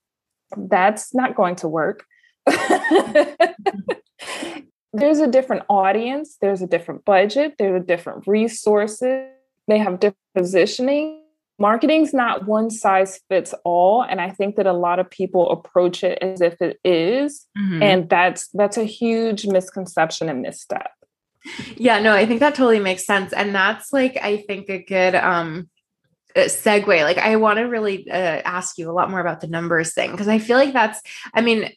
that's 0.57 1.15
not 1.15 1.35
going 1.35 1.57
to 1.57 1.69
work. 1.69 2.05
There's 4.93 5.19
a 5.19 5.27
different 5.27 5.65
audience 5.69 6.39
there's 6.41 6.63
a 6.63 6.67
different 6.67 7.05
budget 7.05 7.57
there's 7.59 7.83
a 7.83 7.85
different 7.85 8.27
resources 8.27 9.29
they 9.69 9.77
have 9.77 10.01
different 10.01 10.17
positioning 10.35 11.23
marketing's 11.59 12.13
not 12.13 12.47
one 12.47 12.71
size 12.71 13.21
fits 13.29 13.55
all 13.65 14.03
and 14.03 14.21
i 14.21 14.31
think 14.31 14.57
that 14.57 14.67
a 14.67 14.73
lot 14.73 14.99
of 14.99 15.11
people 15.11 15.51
approach 15.51 16.05
it 16.05 16.19
as 16.21 16.41
if 16.41 16.61
it 16.61 16.79
is, 16.85 17.47
mm-hmm. 17.59 17.83
and 17.83 18.09
that's 18.09 18.49
that's 18.49 18.77
a 18.77 18.85
huge 18.85 19.47
misconception 19.47 20.29
and 20.29 20.43
misstep 20.43 20.91
yeah 21.77 22.01
no 22.01 22.13
i 22.13 22.27
think 22.27 22.41
that 22.41 22.55
totally 22.55 22.81
makes 22.81 23.07
sense 23.07 23.33
and 23.33 23.55
that's 23.55 23.93
like 23.93 24.17
i 24.23 24.39
think 24.49 24.69
a 24.69 24.83
good 24.83 25.15
um 25.15 25.69
segue 26.37 27.03
like 27.03 27.19
i 27.19 27.37
want 27.37 27.59
to 27.59 27.63
really 27.63 28.11
uh, 28.11 28.43
ask 28.45 28.79
you 28.79 28.91
a 28.91 28.93
lot 28.93 29.11
more 29.11 29.21
about 29.21 29.41
the 29.41 29.47
numbers 29.47 29.95
thing 29.95 30.11
because 30.11 30.29
i 30.29 30.39
feel 30.39 30.57
like 30.57 30.73
that's 30.73 31.01
i 31.35 31.41
mean 31.41 31.71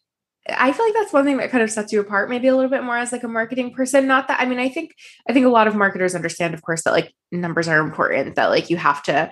I 0.57 0.71
feel 0.71 0.85
like 0.85 0.93
that's 0.93 1.13
one 1.13 1.25
thing 1.25 1.37
that 1.37 1.51
kind 1.51 1.63
of 1.63 1.69
sets 1.69 1.91
you 1.91 1.99
apart 1.99 2.29
maybe 2.29 2.47
a 2.47 2.55
little 2.55 2.71
bit 2.71 2.83
more 2.83 2.97
as 2.97 3.11
like 3.11 3.23
a 3.23 3.27
marketing 3.27 3.73
person. 3.73 4.07
Not 4.07 4.27
that 4.29 4.39
I 4.39 4.45
mean, 4.45 4.59
I 4.59 4.69
think 4.69 4.95
I 5.27 5.33
think 5.33 5.45
a 5.45 5.49
lot 5.49 5.67
of 5.67 5.75
marketers 5.75 6.15
understand, 6.15 6.53
of 6.53 6.61
course, 6.61 6.83
that 6.83 6.93
like 6.93 7.13
numbers 7.31 7.67
are 7.67 7.79
important, 7.79 8.35
that 8.35 8.49
like 8.49 8.69
you 8.69 8.77
have 8.77 9.03
to 9.03 9.31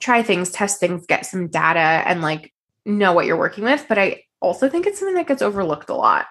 try 0.00 0.22
things, 0.22 0.50
test 0.50 0.80
things, 0.80 1.06
get 1.06 1.26
some 1.26 1.48
data 1.48 1.80
and 1.80 2.22
like 2.22 2.52
know 2.84 3.12
what 3.12 3.26
you're 3.26 3.36
working 3.36 3.64
with. 3.64 3.86
But 3.88 3.98
I 3.98 4.22
also 4.40 4.68
think 4.68 4.86
it's 4.86 4.98
something 4.98 5.14
that 5.14 5.26
gets 5.26 5.42
overlooked 5.42 5.90
a 5.90 5.94
lot, 5.94 6.26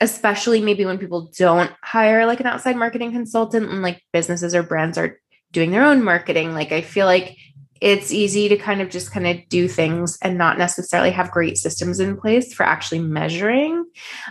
especially 0.00 0.60
maybe 0.60 0.84
when 0.84 0.98
people 0.98 1.30
don't 1.36 1.72
hire 1.82 2.26
like 2.26 2.40
an 2.40 2.46
outside 2.46 2.76
marketing 2.76 3.12
consultant 3.12 3.70
and 3.70 3.82
like 3.82 4.02
businesses 4.12 4.54
or 4.54 4.62
brands 4.62 4.98
are 4.98 5.20
doing 5.52 5.70
their 5.70 5.84
own 5.84 6.02
marketing. 6.02 6.54
Like 6.54 6.72
I 6.72 6.80
feel 6.80 7.06
like 7.06 7.36
it's 7.80 8.10
easy 8.10 8.48
to 8.48 8.56
kind 8.56 8.80
of 8.80 8.88
just 8.88 9.12
kind 9.12 9.26
of 9.26 9.36
do 9.48 9.68
things 9.68 10.18
and 10.22 10.38
not 10.38 10.56
necessarily 10.58 11.10
have 11.10 11.30
great 11.30 11.58
systems 11.58 12.00
in 12.00 12.16
place 12.16 12.54
for 12.54 12.64
actually 12.64 13.00
measuring. 13.00 13.84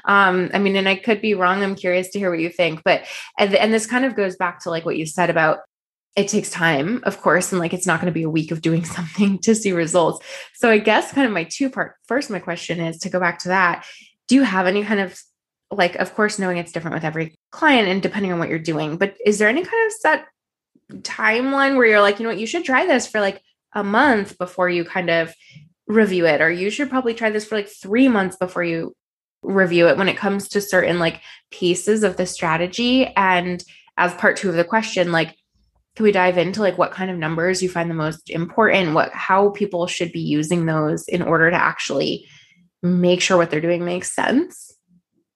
Um, 0.06 0.50
I 0.54 0.60
mean, 0.60 0.76
and 0.76 0.90
I 0.90 0.96
could 0.96 1.22
be 1.22 1.36
wrong. 1.36 1.62
I'm 1.62 1.76
curious 1.76 2.10
to 2.10 2.20
hear 2.20 2.32
what 2.32 2.40
you 2.40 2.50
think, 2.50 2.82
but 2.84 3.06
and, 3.38 3.54
and 3.56 3.74
this 3.74 3.86
kind 3.86 4.06
of 4.06 4.16
goes 4.16 4.36
back 4.36 4.62
to 4.62 4.70
like 4.70 4.86
what 4.86 4.98
you 4.98 5.06
said 5.06 5.30
about 5.30 5.60
it 6.16 6.30
takes 6.30 6.50
time, 6.50 7.02
of 7.04 7.22
course, 7.22 7.52
and 7.52 7.60
like 7.60 7.74
it's 7.74 7.86
not 7.86 8.00
going 8.00 8.12
to 8.12 8.18
be 8.18 8.24
a 8.24 8.30
week 8.30 8.52
of 8.52 8.62
doing 8.62 8.86
something 8.98 9.40
to 9.40 9.56
see 9.56 9.72
results. 9.72 10.26
So 10.54 10.70
I 10.70 10.78
guess 10.78 11.12
kind 11.12 11.28
of 11.28 11.34
my 11.34 11.44
two 11.44 11.70
part 11.70 11.96
first, 12.08 12.30
my 12.30 12.40
question 12.40 12.80
is 12.80 13.00
to 13.00 13.10
go 13.10 13.20
back 13.20 13.40
to 13.40 13.50
that. 13.50 13.86
Do 14.28 14.36
you 14.36 14.44
have 14.44 14.68
any 14.68 14.84
kind 14.84 15.00
of 15.00 15.20
like, 15.72 15.96
of 15.96 16.14
course, 16.14 16.40
knowing 16.40 16.58
it's 16.58 16.72
different 16.72 16.96
with 16.96 17.04
every 17.04 17.36
client 17.52 17.88
and 17.88 18.02
depending 18.02 18.32
on 18.32 18.40
what 18.40 18.50
you're 18.50 18.60
doing, 18.60 18.98
but 18.98 19.16
is 19.26 19.40
there 19.40 19.50
any 19.50 19.64
kind 19.64 19.88
of 19.88 19.92
set 19.94 20.26
timeline 21.02 21.76
where 21.76 21.86
you're 21.86 22.02
like, 22.02 22.20
you 22.20 22.24
know 22.24 22.30
what, 22.30 22.40
you 22.40 22.48
should 22.48 22.64
try 22.64 22.86
this 22.86 23.08
for 23.08 23.20
like 23.20 23.42
a 23.74 23.84
month 23.84 24.38
before 24.38 24.70
you 24.70 24.86
kind 24.86 25.10
of 25.10 25.34
review 25.88 26.26
it, 26.26 26.42
or 26.42 26.50
you 26.50 26.70
should 26.70 26.90
probably 26.90 27.14
try 27.14 27.30
this 27.30 27.46
for 27.46 27.56
like 27.56 27.68
three 27.68 28.08
months 28.08 28.38
before 28.38 28.64
you 28.64 28.96
review 29.42 29.88
it 29.88 29.98
when 29.98 30.10
it 30.10 30.18
comes 30.18 30.48
to 30.50 30.62
certain 30.62 31.00
like 31.00 31.22
pieces 31.52 32.04
of 32.04 32.18
the 32.18 32.26
strategy? 32.26 33.08
And 33.16 33.64
as 33.98 34.14
part 34.14 34.38
two 34.38 34.50
of 34.50 34.56
the 34.56 34.64
question, 34.64 35.12
like, 35.12 35.36
can 35.96 36.04
we 36.04 36.12
dive 36.12 36.38
into 36.38 36.62
like 36.62 36.78
what 36.78 36.92
kind 36.92 37.10
of 37.10 37.18
numbers 37.18 37.64
you 37.64 37.70
find 37.70 37.90
the 37.90 37.96
most 37.96 38.30
important? 38.30 38.94
What 38.94 39.12
how 39.14 39.50
people 39.50 39.88
should 39.88 40.12
be 40.12 40.20
using 40.20 40.66
those 40.66 41.08
in 41.08 41.22
order 41.22 41.50
to 41.50 41.56
actually 41.56 42.28
make 42.84 43.22
sure 43.22 43.38
what 43.38 43.50
they're 43.50 43.62
doing 43.62 43.86
makes 43.86 44.14
sense? 44.14 44.74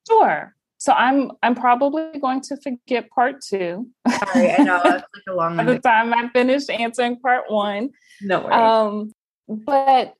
Sure. 0.07 0.53
So 0.77 0.93
i'm 0.93 1.31
i'm 1.43 1.55
probably 1.55 2.19
going 2.19 2.41
to 2.41 2.57
forget 2.57 3.09
part 3.09 3.41
two. 3.41 3.87
Sorry 4.07 4.51
i 4.51 4.63
know 4.63 4.81
it's 4.83 4.85
like 4.85 5.23
a 5.29 5.33
long 5.33 5.57
by 5.57 5.63
the 5.63 5.79
time 5.79 6.13
i 6.13 6.29
finished 6.29 6.69
answering 6.69 7.19
part 7.19 7.45
one. 7.49 7.91
No 8.21 8.41
way. 8.41 8.51
um 8.51 9.13
but 9.47 10.13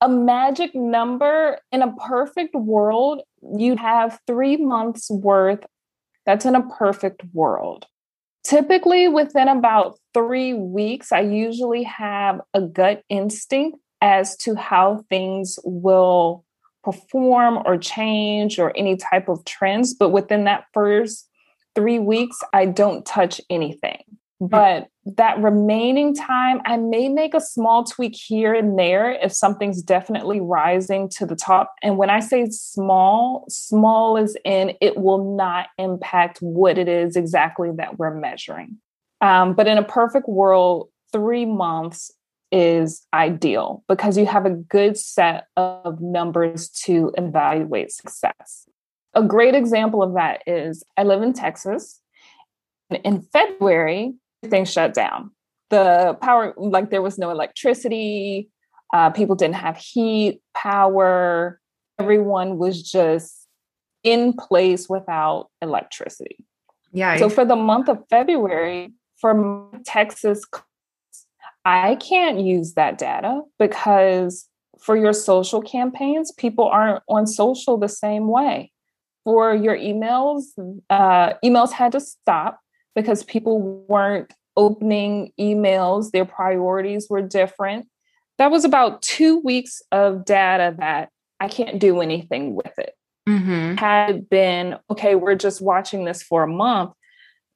a 0.00 0.08
magic 0.08 0.74
number 0.74 1.58
in 1.72 1.82
a 1.82 1.92
perfect 1.96 2.54
world 2.54 3.22
you'd 3.56 3.78
have 3.78 4.20
three 4.26 4.56
months 4.56 5.10
worth 5.10 5.64
that's 6.26 6.44
in 6.44 6.54
a 6.54 6.62
perfect 6.68 7.22
world 7.32 7.86
Typically, 8.46 9.08
within 9.08 9.48
about 9.48 9.98
three 10.14 10.54
weeks, 10.54 11.10
I 11.10 11.20
usually 11.20 11.82
have 11.82 12.40
a 12.54 12.60
gut 12.60 13.02
instinct 13.08 13.78
as 14.00 14.36
to 14.38 14.54
how 14.54 15.04
things 15.10 15.58
will 15.64 16.44
perform 16.84 17.58
or 17.64 17.76
change 17.76 18.60
or 18.60 18.72
any 18.76 18.96
type 18.96 19.28
of 19.28 19.44
trends. 19.44 19.94
But 19.94 20.10
within 20.10 20.44
that 20.44 20.66
first 20.72 21.28
three 21.74 21.98
weeks, 21.98 22.38
I 22.52 22.66
don't 22.66 23.04
touch 23.04 23.40
anything. 23.50 24.04
But 24.40 24.88
that 25.16 25.38
remaining 25.40 26.14
time, 26.14 26.60
I 26.66 26.76
may 26.76 27.08
make 27.08 27.32
a 27.32 27.40
small 27.40 27.84
tweak 27.84 28.14
here 28.14 28.52
and 28.52 28.78
there 28.78 29.12
if 29.12 29.32
something's 29.32 29.80
definitely 29.80 30.40
rising 30.40 31.08
to 31.10 31.24
the 31.24 31.36
top. 31.36 31.72
And 31.82 31.96
when 31.96 32.10
I 32.10 32.20
say 32.20 32.50
small, 32.50 33.46
small 33.48 34.18
is 34.18 34.36
in 34.44 34.74
it 34.80 34.98
will 34.98 35.36
not 35.36 35.68
impact 35.78 36.38
what 36.40 36.76
it 36.76 36.88
is 36.88 37.16
exactly 37.16 37.70
that 37.76 37.98
we're 37.98 38.14
measuring. 38.14 38.76
Um, 39.22 39.54
but 39.54 39.66
in 39.66 39.78
a 39.78 39.82
perfect 39.82 40.28
world, 40.28 40.90
three 41.12 41.46
months 41.46 42.12
is 42.52 43.06
ideal 43.14 43.84
because 43.88 44.18
you 44.18 44.26
have 44.26 44.44
a 44.44 44.50
good 44.50 44.98
set 44.98 45.46
of 45.56 46.00
numbers 46.00 46.68
to 46.68 47.12
evaluate 47.16 47.90
success. 47.90 48.68
A 49.14 49.22
great 49.22 49.54
example 49.54 50.02
of 50.02 50.14
that 50.14 50.42
is 50.46 50.84
I 50.96 51.04
live 51.04 51.22
in 51.22 51.32
Texas. 51.32 52.00
In 53.02 53.22
February, 53.22 54.14
things 54.44 54.70
shut 54.70 54.94
down. 54.94 55.30
The 55.70 56.16
power, 56.20 56.54
like 56.56 56.90
there 56.90 57.02
was 57.02 57.18
no 57.18 57.30
electricity, 57.30 58.48
uh, 58.92 59.10
people 59.10 59.34
didn't 59.34 59.56
have 59.56 59.76
heat, 59.76 60.40
power. 60.54 61.60
Everyone 61.98 62.58
was 62.58 62.82
just 62.82 63.46
in 64.02 64.32
place 64.32 64.88
without 64.88 65.48
electricity. 65.60 66.36
Yeah. 66.92 67.16
So 67.16 67.28
for 67.28 67.44
the 67.44 67.56
month 67.56 67.88
of 67.88 67.98
February, 68.08 68.92
for 69.20 69.68
Texas, 69.84 70.44
I 71.64 71.96
can't 71.96 72.40
use 72.40 72.74
that 72.74 72.98
data 72.98 73.42
because 73.58 74.48
for 74.78 74.96
your 74.96 75.12
social 75.12 75.60
campaigns, 75.60 76.32
people 76.32 76.64
aren't 76.64 77.02
on 77.08 77.26
social 77.26 77.76
the 77.76 77.88
same 77.88 78.28
way. 78.28 78.72
For 79.24 79.54
your 79.54 79.76
emails, 79.76 80.44
uh, 80.88 81.32
emails 81.44 81.72
had 81.72 81.92
to 81.92 82.00
stop 82.00 82.60
because 82.96 83.22
people 83.22 83.84
weren't 83.86 84.32
opening 84.56 85.32
emails, 85.38 86.10
their 86.10 86.24
priorities 86.24 87.06
were 87.08 87.22
different. 87.22 87.86
That 88.38 88.50
was 88.50 88.64
about 88.64 89.02
two 89.02 89.38
weeks 89.40 89.82
of 89.92 90.24
data 90.24 90.74
that 90.78 91.10
I 91.38 91.48
can't 91.48 91.78
do 91.78 92.00
anything 92.00 92.56
with 92.56 92.72
it. 92.78 92.94
Mm-hmm. 93.28 93.76
Had 93.76 94.28
been, 94.28 94.76
okay, 94.90 95.14
we're 95.14 95.34
just 95.34 95.60
watching 95.60 96.04
this 96.04 96.22
for 96.22 96.42
a 96.42 96.48
month. 96.48 96.92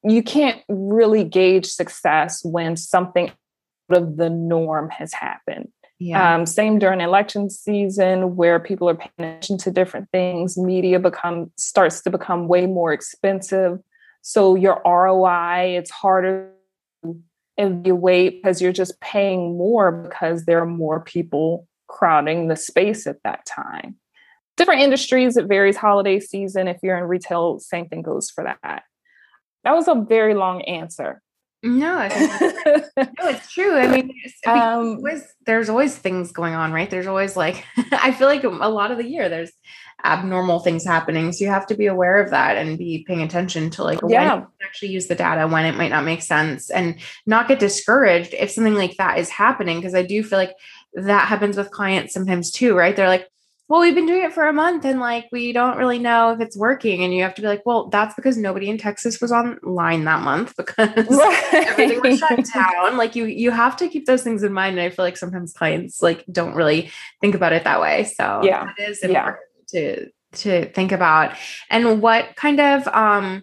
You 0.03 0.21
can't 0.23 0.61
really 0.69 1.23
gauge 1.23 1.65
success 1.65 2.41
when 2.43 2.77
something 2.77 3.31
out 3.91 3.97
of 3.97 4.17
the 4.17 4.29
norm 4.29 4.89
has 4.89 5.13
happened. 5.13 5.69
Yeah. 5.99 6.35
Um, 6.35 6.45
same 6.47 6.79
during 6.79 6.99
election 6.99 7.49
season 7.49 8.35
where 8.35 8.59
people 8.59 8.89
are 8.89 8.95
paying 8.95 9.11
attention 9.19 9.59
to 9.59 9.71
different 9.71 10.09
things, 10.11 10.57
media 10.57 10.99
become 10.99 11.51
starts 11.57 12.01
to 12.01 12.09
become 12.09 12.47
way 12.47 12.65
more 12.65 12.91
expensive. 12.91 13.79
So 14.21 14.55
your 14.55 14.81
ROI, 14.85 15.77
it's 15.77 15.91
harder 15.91 16.51
to 17.03 17.21
evaluate 17.57 18.41
because 18.41 18.61
you're 18.61 18.71
just 18.71 18.99
paying 19.01 19.57
more 19.57 19.91
because 19.91 20.45
there 20.45 20.61
are 20.61 20.65
more 20.65 20.99
people 21.01 21.67
crowding 21.87 22.47
the 22.47 22.55
space 22.55 23.07
at 23.07 23.21
that 23.23 23.45
time. 23.45 23.97
Different 24.57 24.81
industries, 24.81 25.37
it 25.37 25.47
varies 25.47 25.77
holiday 25.77 26.19
season. 26.19 26.67
If 26.67 26.77
you're 26.83 26.97
in 26.97 27.05
retail, 27.05 27.59
same 27.59 27.87
thing 27.87 28.01
goes 28.01 28.29
for 28.29 28.43
that. 28.43 28.83
That 29.63 29.73
was 29.73 29.87
a 29.87 29.95
very 29.95 30.33
long 30.33 30.61
answer. 30.63 31.21
No, 31.63 32.07
no, 32.07 32.09
it's 32.97 33.51
true. 33.51 33.77
I 33.77 33.87
mean, 33.87 34.11
um, 34.47 34.97
always, 34.97 35.23
there's 35.45 35.69
always 35.69 35.95
things 35.95 36.31
going 36.31 36.55
on, 36.55 36.71
right? 36.71 36.89
There's 36.89 37.05
always 37.05 37.37
like, 37.37 37.63
I 37.91 38.11
feel 38.13 38.27
like 38.27 38.43
a 38.43 38.47
lot 38.47 38.89
of 38.89 38.97
the 38.97 39.07
year 39.07 39.29
there's 39.29 39.51
abnormal 40.03 40.59
things 40.59 40.83
happening. 40.83 41.31
So 41.31 41.43
you 41.45 41.51
have 41.51 41.67
to 41.67 41.75
be 41.75 41.85
aware 41.85 42.19
of 42.19 42.31
that 42.31 42.57
and 42.57 42.79
be 42.79 43.05
paying 43.07 43.21
attention 43.21 43.69
to 43.71 43.83
like 43.83 43.99
yeah. 44.07 44.35
when 44.35 44.47
actually 44.63 44.89
use 44.89 45.05
the 45.05 45.13
data, 45.13 45.47
when 45.47 45.65
it 45.65 45.77
might 45.77 45.91
not 45.91 46.03
make 46.03 46.23
sense, 46.23 46.71
and 46.71 46.99
not 47.27 47.47
get 47.47 47.59
discouraged 47.59 48.33
if 48.33 48.49
something 48.49 48.73
like 48.75 48.97
that 48.97 49.19
is 49.19 49.29
happening. 49.29 49.77
Because 49.77 49.93
I 49.93 50.03
do 50.03 50.23
feel 50.23 50.39
like 50.39 50.55
that 50.93 51.27
happens 51.27 51.57
with 51.57 51.69
clients 51.69 52.13
sometimes 52.13 52.49
too, 52.49 52.75
right? 52.75 52.95
They're 52.95 53.07
like, 53.07 53.27
well, 53.71 53.79
we've 53.79 53.95
been 53.95 54.05
doing 54.05 54.25
it 54.25 54.33
for 54.33 54.49
a 54.49 54.51
month 54.51 54.83
and 54.83 54.99
like 54.99 55.29
we 55.31 55.53
don't 55.53 55.77
really 55.77 55.97
know 55.97 56.33
if 56.33 56.41
it's 56.41 56.57
working. 56.57 57.05
And 57.05 57.13
you 57.13 57.23
have 57.23 57.33
to 57.35 57.41
be 57.41 57.47
like, 57.47 57.65
well, 57.65 57.87
that's 57.87 58.13
because 58.15 58.35
nobody 58.35 58.69
in 58.69 58.77
Texas 58.77 59.21
was 59.21 59.31
online 59.31 60.03
that 60.03 60.23
month 60.23 60.53
because 60.57 60.89
right. 60.89 61.49
everything 61.53 62.01
was 62.01 62.19
shut 62.19 62.45
down. 62.53 62.97
Like 62.97 63.15
you 63.15 63.27
you 63.27 63.49
have 63.49 63.77
to 63.77 63.87
keep 63.87 64.07
those 64.07 64.23
things 64.23 64.43
in 64.43 64.51
mind. 64.51 64.77
And 64.77 64.85
I 64.85 64.89
feel 64.89 65.05
like 65.05 65.15
sometimes 65.15 65.53
clients 65.53 66.01
like 66.01 66.25
don't 66.29 66.53
really 66.53 66.91
think 67.21 67.33
about 67.33 67.53
it 67.53 67.63
that 67.63 67.79
way. 67.79 68.03
So 68.03 68.41
yeah, 68.43 68.73
it 68.77 68.89
is 68.89 69.01
important 69.03 69.37
yeah. 69.71 69.79
to 69.79 70.09
to 70.39 70.69
think 70.73 70.91
about. 70.91 71.37
And 71.69 72.01
what 72.01 72.35
kind 72.35 72.59
of 72.59 72.85
um 72.89 73.41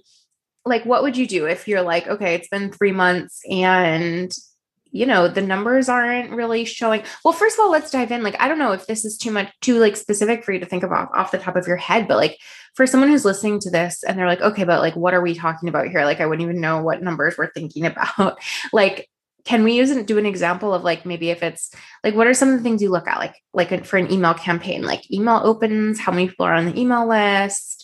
like 0.66 0.84
what 0.84 1.02
would 1.02 1.16
you 1.16 1.26
do 1.26 1.46
if 1.46 1.66
you're 1.66 1.80
like, 1.80 2.06
okay, 2.06 2.34
it's 2.34 2.48
been 2.48 2.70
three 2.70 2.92
months 2.92 3.40
and 3.50 4.30
you 4.90 5.06
know 5.06 5.28
the 5.28 5.42
numbers 5.42 5.88
aren't 5.88 6.30
really 6.30 6.64
showing. 6.64 7.02
Well 7.24 7.32
first 7.32 7.58
of 7.58 7.64
all 7.64 7.70
let's 7.70 7.90
dive 7.90 8.12
in. 8.12 8.22
Like 8.22 8.40
i 8.40 8.48
don't 8.48 8.58
know 8.58 8.72
if 8.72 8.86
this 8.86 9.04
is 9.04 9.16
too 9.16 9.30
much 9.30 9.52
too 9.60 9.78
like 9.78 9.96
specific 9.96 10.44
for 10.44 10.52
you 10.52 10.60
to 10.60 10.66
think 10.66 10.82
about 10.82 11.10
off 11.14 11.30
the 11.30 11.38
top 11.38 11.56
of 11.56 11.66
your 11.66 11.76
head 11.76 12.08
but 12.08 12.16
like 12.16 12.38
for 12.74 12.86
someone 12.86 13.08
who's 13.08 13.24
listening 13.24 13.60
to 13.60 13.70
this 13.70 14.02
and 14.04 14.18
they're 14.18 14.26
like 14.26 14.40
okay 14.40 14.64
but 14.64 14.80
like 14.80 14.96
what 14.96 15.14
are 15.14 15.20
we 15.20 15.34
talking 15.34 15.68
about 15.68 15.88
here? 15.88 16.04
Like 16.04 16.20
i 16.20 16.26
wouldn't 16.26 16.48
even 16.48 16.60
know 16.60 16.82
what 16.82 17.02
numbers 17.02 17.36
we're 17.36 17.52
thinking 17.52 17.86
about. 17.86 18.38
Like 18.72 19.08
can 19.44 19.64
we 19.64 19.72
use 19.72 19.90
and 19.90 20.06
do 20.06 20.18
an 20.18 20.26
example 20.26 20.74
of 20.74 20.84
like 20.84 21.06
maybe 21.06 21.30
if 21.30 21.42
it's 21.42 21.70
like 22.04 22.14
what 22.14 22.26
are 22.26 22.34
some 22.34 22.50
of 22.50 22.56
the 22.56 22.62
things 22.62 22.82
you 22.82 22.90
look 22.90 23.08
at? 23.08 23.18
Like 23.18 23.36
like 23.54 23.84
for 23.84 23.96
an 23.96 24.12
email 24.12 24.34
campaign 24.34 24.82
like 24.82 25.10
email 25.10 25.40
opens 25.42 25.98
how 25.98 26.12
many 26.12 26.28
people 26.28 26.44
are 26.44 26.54
on 26.54 26.66
the 26.66 26.78
email 26.78 27.08
list 27.08 27.77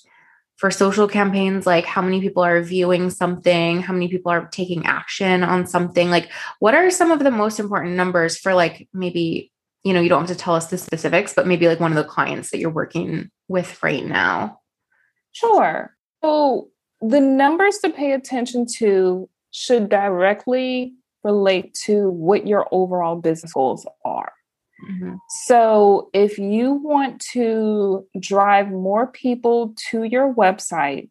for 0.57 0.71
social 0.71 1.09
campaigns 1.09 1.67
like 1.67 1.85
how 1.85 2.01
many 2.01 2.21
people 2.21 2.43
are 2.43 2.63
viewing 2.63 3.11
something 3.11 3.81
how 3.83 3.93
many 3.93 4.09
people 4.09 4.31
are 4.31 4.47
taking 4.49 4.87
action 4.87 5.43
on 5.43 5.67
something 5.67 6.11
like 6.11 6.31
what 6.61 6.75
are 6.75 6.91
some 6.91 7.11
of 7.11 7.19
the 7.19 7.31
most 7.31 7.59
important 7.59 7.95
numbers 7.97 8.37
for 8.37 8.55
like 8.55 8.89
maybe 8.93 9.51
you 9.83 9.93
know 9.93 10.01
you 10.01 10.09
don't 10.09 10.29
have 10.29 10.37
to 10.37 10.43
tell 10.43 10.55
us 10.55 10.69
the 10.69 10.79
specifics 10.79 11.35
but 11.35 11.47
maybe 11.47 11.67
like 11.67 11.81
one 11.81 11.91
of 11.91 11.97
the 11.97 12.05
clients 12.05 12.51
that 12.51 12.59
you're 12.59 12.71
working 12.71 13.31
with 13.49 13.83
right 13.83 14.05
now? 14.05 14.61
Sure. 15.33 15.95
So 16.23 16.69
the 17.01 17.21
numbers 17.21 17.79
to 17.79 17.91
pay 17.91 18.13
attention 18.13 18.67
to 18.79 19.29
should 19.51 19.89
directly 19.89 20.95
relate 21.23 21.75
to 21.85 22.11
what 22.11 22.47
your 22.47 22.67
overall 22.71 23.17
business 23.17 23.53
goals 23.53 23.87
are 24.05 24.33
Mm-hmm. 24.91 25.15
So, 25.47 26.11
if 26.13 26.39
you 26.39 26.73
want 26.73 27.21
to 27.33 28.07
drive 28.19 28.71
more 28.71 29.07
people 29.07 29.75
to 29.91 30.05
your 30.05 30.33
website 30.33 31.11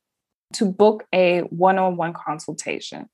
to 0.54 0.66
book 0.66 1.06
a 1.14 1.40
one 1.42 1.80
on 1.80 1.98
one 1.98 2.14
consultation, 2.14 3.10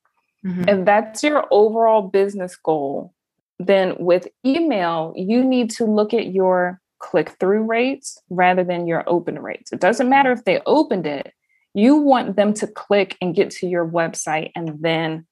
mm-hmm. 0.46 0.68
if 0.68 0.86
that's 0.86 1.24
your 1.24 1.46
overall 1.52 2.02
business 2.02 2.56
goal, 2.56 3.14
then 3.60 3.96
with 4.00 4.28
email, 4.46 5.14
you 5.16 5.44
need 5.44 5.70
to 5.72 5.86
look 5.86 6.14
at 6.14 6.34
your 6.34 6.80
click 7.00 7.36
through 7.40 7.64
rates 7.64 8.22
rather 8.30 8.64
than 8.64 8.88
your 8.88 9.04
open 9.08 9.40
rates. 9.40 9.72
It 9.72 9.80
doesn't 9.80 10.10
matter 10.10 10.32
if 10.32 10.44
they 10.46 10.62
opened 10.66 11.08
it, 11.08 11.34
you 11.74 11.98
want 11.98 12.36
them 12.36 12.54
to 12.56 12.68
click 12.68 13.18
and 13.22 13.36
get 13.36 13.52
to 13.52 13.68
your 13.68 13.88
website 13.88 14.52
and 14.56 14.82
then 14.82 15.26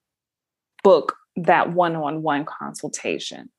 book 0.82 1.16
that 1.36 1.72
one 1.72 1.96
on 1.96 2.22
one 2.22 2.44
consultation. 2.44 3.50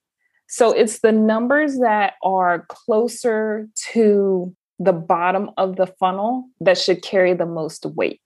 So 0.49 0.71
it's 0.71 0.99
the 0.99 1.11
numbers 1.11 1.77
that 1.77 2.13
are 2.23 2.65
closer 2.69 3.69
to 3.91 4.55
the 4.79 4.93
bottom 4.93 5.51
of 5.57 5.75
the 5.75 5.85
funnel 5.85 6.49
that 6.59 6.77
should 6.77 7.03
carry 7.03 7.33
the 7.33 7.45
most 7.45 7.85
weight. 7.85 8.19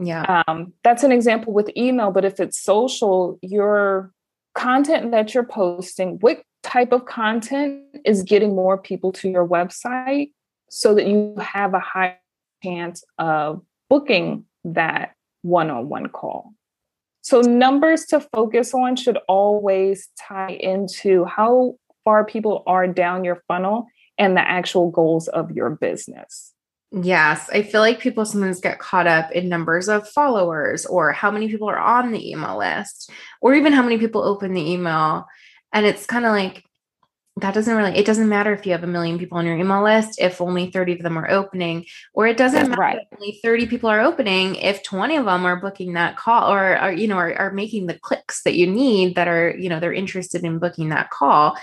Yeah. 0.00 0.42
Um, 0.48 0.72
that's 0.82 1.04
an 1.04 1.12
example 1.12 1.52
with 1.52 1.70
email, 1.76 2.10
but 2.10 2.24
if 2.24 2.40
it's 2.40 2.60
social, 2.60 3.38
your 3.42 4.12
content 4.54 5.12
that 5.12 5.34
you're 5.34 5.44
posting, 5.44 6.18
what 6.20 6.42
type 6.64 6.92
of 6.92 7.06
content 7.06 7.82
is 8.04 8.22
getting 8.22 8.56
more 8.56 8.76
people 8.76 9.12
to 9.12 9.28
your 9.28 9.46
website 9.46 10.32
so 10.68 10.94
that 10.94 11.06
you 11.06 11.36
have 11.40 11.74
a 11.74 11.80
high 11.80 12.18
chance 12.62 13.04
of 13.18 13.62
booking 13.88 14.44
that 14.64 15.14
one 15.42 15.70
on 15.70 15.88
one 15.88 16.08
call? 16.08 16.54
So, 17.28 17.42
numbers 17.42 18.06
to 18.06 18.20
focus 18.20 18.72
on 18.72 18.96
should 18.96 19.18
always 19.28 20.08
tie 20.18 20.52
into 20.52 21.26
how 21.26 21.74
far 22.02 22.24
people 22.24 22.62
are 22.66 22.86
down 22.86 23.22
your 23.22 23.42
funnel 23.46 23.86
and 24.16 24.34
the 24.34 24.40
actual 24.40 24.90
goals 24.90 25.28
of 25.28 25.50
your 25.50 25.68
business. 25.68 26.54
Yes, 26.90 27.50
I 27.50 27.64
feel 27.64 27.82
like 27.82 28.00
people 28.00 28.24
sometimes 28.24 28.62
get 28.62 28.78
caught 28.78 29.06
up 29.06 29.30
in 29.32 29.50
numbers 29.50 29.90
of 29.90 30.08
followers 30.08 30.86
or 30.86 31.12
how 31.12 31.30
many 31.30 31.48
people 31.48 31.68
are 31.68 31.78
on 31.78 32.12
the 32.12 32.30
email 32.30 32.56
list 32.56 33.10
or 33.42 33.54
even 33.54 33.74
how 33.74 33.82
many 33.82 33.98
people 33.98 34.22
open 34.22 34.54
the 34.54 34.66
email. 34.66 35.26
And 35.74 35.84
it's 35.84 36.06
kind 36.06 36.24
of 36.24 36.32
like, 36.32 36.64
that 37.40 37.54
doesn't 37.54 37.76
really 37.76 37.96
it 37.96 38.06
doesn't 38.06 38.28
matter 38.28 38.52
if 38.52 38.66
you 38.66 38.72
have 38.72 38.84
a 38.84 38.86
million 38.86 39.18
people 39.18 39.38
on 39.38 39.46
your 39.46 39.56
email 39.56 39.82
list 39.82 40.20
if 40.20 40.40
only 40.40 40.70
30 40.70 40.94
of 40.94 41.02
them 41.02 41.18
are 41.18 41.30
opening 41.30 41.84
or 42.12 42.26
it 42.26 42.36
doesn't 42.36 42.70
matter 42.70 42.80
right. 42.80 42.98
if 42.98 43.18
only 43.18 43.40
30 43.42 43.66
people 43.66 43.90
are 43.90 44.00
opening 44.00 44.54
if 44.56 44.82
20 44.82 45.16
of 45.16 45.24
them 45.24 45.44
are 45.44 45.60
booking 45.60 45.94
that 45.94 46.16
call 46.16 46.52
or 46.52 46.76
are 46.76 46.92
you 46.92 47.08
know 47.08 47.16
are, 47.16 47.34
are 47.34 47.52
making 47.52 47.86
the 47.86 47.98
clicks 47.98 48.42
that 48.42 48.54
you 48.54 48.66
need 48.66 49.14
that 49.14 49.28
are 49.28 49.54
you 49.56 49.68
know 49.68 49.80
they're 49.80 49.92
interested 49.92 50.44
in 50.44 50.58
booking 50.58 50.88
that 50.90 51.10
call 51.10 51.56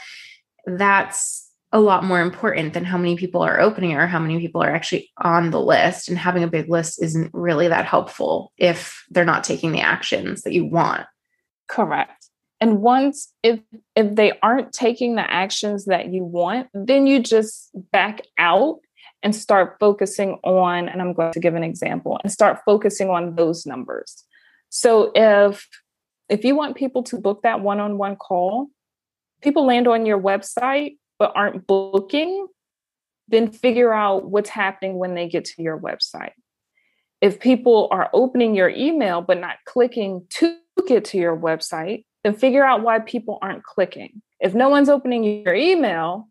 that's 0.66 1.50
a 1.72 1.80
lot 1.80 2.04
more 2.04 2.22
important 2.22 2.74
than 2.74 2.86
how 2.86 2.98
many 2.98 3.18
people 3.18 3.42
are 3.42 3.60
opening 3.60 3.96
or 3.96 4.08
how 4.08 4.20
many 4.20 4.40
people 4.40 4.64
are 4.64 4.74
actually 4.74 5.12
on 5.18 5.52
the 5.52 5.60
list 5.60 6.08
and 6.08 6.18
having 6.18 6.44
a 6.44 6.48
big 6.48 6.70
list 6.70 7.02
isn't 7.02 7.30
really 7.34 7.68
that 7.68 7.86
helpful 7.86 8.54
if 8.58 9.04
they're 9.10 9.26
not 9.26 9.44
taking 9.44 9.72
the 9.72 9.82
actions 9.82 10.44
that 10.44 10.54
you 10.54 10.66
want 10.66 11.06
Correct. 11.68 12.30
And 12.62 12.82
once 12.82 13.34
if 13.44 13.60
if 13.96 14.16
they 14.16 14.34
aren't 14.42 14.74
taking 14.74 15.16
the 15.16 15.30
actions 15.30 15.86
that 15.86 16.14
you 16.14 16.24
want, 16.24 16.68
then 16.74 17.08
you 17.08 17.20
just 17.20 17.70
back 17.92 18.22
out 18.38 18.80
and 19.24 19.36
start 19.36 19.78
focusing 19.80 20.40
on 20.44 20.88
and 20.88 21.02
I'm 21.02 21.14
going 21.14 21.34
to 21.34 21.40
give 21.40 21.56
an 21.56 21.64
example 21.64 22.20
and 22.24 22.32
start 22.32 22.60
focusing 22.66 23.10
on 23.10 23.36
those 23.36 23.66
numbers. 23.66 24.24
So 24.70 25.12
if 25.16 25.68
if 26.30 26.44
you 26.44 26.56
want 26.56 26.76
people 26.76 27.04
to 27.04 27.18
book 27.18 27.42
that 27.44 27.62
one-on-one 27.62 28.16
call, 28.16 28.68
people 29.42 29.66
land 29.66 29.88
on 29.88 30.06
your 30.06 30.20
website 30.20 30.98
but 31.20 31.32
aren't 31.36 31.68
booking, 31.68 32.48
then 33.28 33.52
figure 33.52 33.94
out 33.94 34.30
what's 34.30 34.50
happening 34.50 34.98
when 34.98 35.14
they 35.14 35.28
get 35.28 35.46
to 35.46 35.62
your 35.62 35.80
website. 35.80 36.34
If 37.22 37.40
people 37.40 37.88
are 37.92 38.10
opening 38.14 38.56
your 38.56 38.70
email 38.70 39.22
but 39.22 39.40
not 39.40 39.58
clicking 39.66 40.26
to 40.32 40.58
get 40.88 41.06
to 41.06 41.18
your 41.18 41.36
website, 41.36 42.06
then 42.26 42.36
figure 42.36 42.66
out 42.66 42.82
why 42.82 42.98
people 42.98 43.38
aren't 43.44 43.64
clicking. 43.64 44.22
If 44.40 44.56
no 44.56 44.68
one's 44.68 44.90
opening 44.90 45.24
your 45.24 45.54
email, 45.54 46.28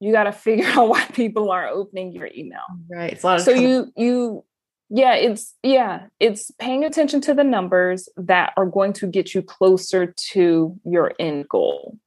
you 0.00 0.10
got 0.10 0.24
to 0.24 0.32
figure 0.48 0.66
out 0.66 0.88
why 0.88 1.04
people 1.06 1.50
aren't 1.50 1.76
opening 1.76 2.12
your 2.12 2.28
email. 2.34 2.62
Right. 2.90 3.20
so 3.20 3.50
you 3.50 3.92
you 3.96 4.44
yeah, 4.90 5.14
it's 5.14 5.54
yeah, 5.62 6.06
it's 6.18 6.50
paying 6.52 6.84
attention 6.84 7.20
to 7.22 7.34
the 7.34 7.44
numbers 7.44 8.08
that 8.16 8.52
are 8.56 8.66
going 8.66 8.92
to 8.94 9.06
get 9.06 9.34
you 9.34 9.42
closer 9.42 10.14
to 10.32 10.80
your 10.84 11.12
end 11.18 11.48
goal. 11.48 11.98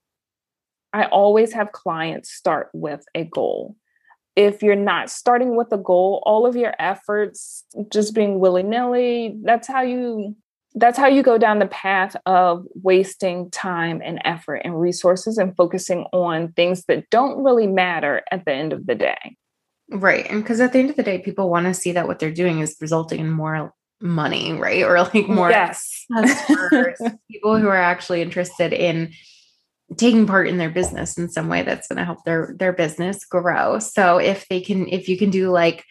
I 0.93 1.05
always 1.05 1.53
have 1.53 1.73
clients 1.73 2.31
start 2.31 2.69
with 2.73 3.05
a 3.13 3.25
goal 3.25 3.75
if 4.37 4.61
you're 4.61 4.75
not 4.75 5.09
starting 5.09 5.55
with 5.55 5.71
a 5.71 5.79
goal, 5.79 6.21
all 6.23 6.45
of 6.45 6.55
your 6.55 6.75
efforts 6.77 7.65
just 7.91 8.13
being 8.13 8.39
willy-nilly, 8.39 9.35
that's 9.43 9.67
how 9.67 9.81
you 9.81 10.35
that's 10.77 10.97
how 10.97 11.07
you 11.07 11.23
go 11.23 11.37
down 11.37 11.59
the 11.59 11.67
path 11.67 12.15
of 12.25 12.65
wasting 12.83 13.49
time 13.49 14.01
and 14.03 14.21
effort 14.23 14.61
and 14.63 14.79
resources 14.79 15.37
and 15.37 15.55
focusing 15.55 16.05
on 16.13 16.51
things 16.53 16.85
that 16.85 17.09
don't 17.09 17.43
really 17.43 17.67
matter 17.67 18.21
at 18.31 18.45
the 18.45 18.53
end 18.53 18.73
of 18.73 18.85
the 18.85 18.95
day. 18.95 19.35
Right. 19.89 20.29
And 20.29 20.43
because 20.43 20.59
at 20.59 20.73
the 20.73 20.79
end 20.79 20.89
of 20.89 20.95
the 20.95 21.03
day, 21.03 21.17
people 21.19 21.49
want 21.49 21.65
to 21.65 21.73
see 21.73 21.93
that 21.93 22.07
what 22.07 22.19
they're 22.19 22.31
doing 22.31 22.59
is 22.59 22.75
resulting 22.79 23.19
in 23.19 23.29
more 23.29 23.73
money, 24.01 24.53
right? 24.53 24.83
Or 24.83 25.01
like 25.01 25.27
more 25.27 25.49
yes. 25.49 26.05
people 27.31 27.57
who 27.57 27.67
are 27.67 27.75
actually 27.75 28.21
interested 28.21 28.71
in 28.71 29.13
taking 29.95 30.27
part 30.27 30.47
in 30.47 30.57
their 30.57 30.69
business 30.69 31.17
in 31.17 31.29
some 31.29 31.47
way 31.47 31.63
that's 31.63 31.87
going 31.87 31.97
to 31.97 32.03
help 32.03 32.23
their 32.25 32.53
their 32.59 32.73
business 32.73 33.23
grow 33.23 33.79
so 33.79 34.17
if 34.17 34.45
they 34.49 34.59
can 34.59 34.85
if 34.89 35.07
you 35.07 35.17
can 35.17 35.29
do 35.29 35.49
like 35.49 35.85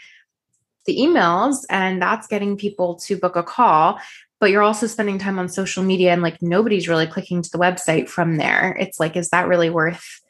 the 0.84 0.98
emails 0.98 1.64
and 1.70 2.00
that's 2.00 2.26
getting 2.26 2.58
people 2.58 2.96
to 2.96 3.16
book 3.16 3.36
a 3.36 3.42
call 3.42 3.98
but 4.40 4.50
you're 4.50 4.62
also 4.62 4.86
spending 4.86 5.18
time 5.18 5.38
on 5.38 5.48
social 5.48 5.82
media 5.82 6.12
and 6.12 6.22
like 6.22 6.40
nobody's 6.42 6.88
really 6.88 7.06
clicking 7.06 7.42
to 7.42 7.50
the 7.50 7.58
website 7.58 8.08
from 8.08 8.36
there 8.36 8.76
it's 8.78 9.00
like 9.00 9.16
is 9.16 9.28
that 9.30 9.48
really 9.48 9.70
worth 9.70 10.20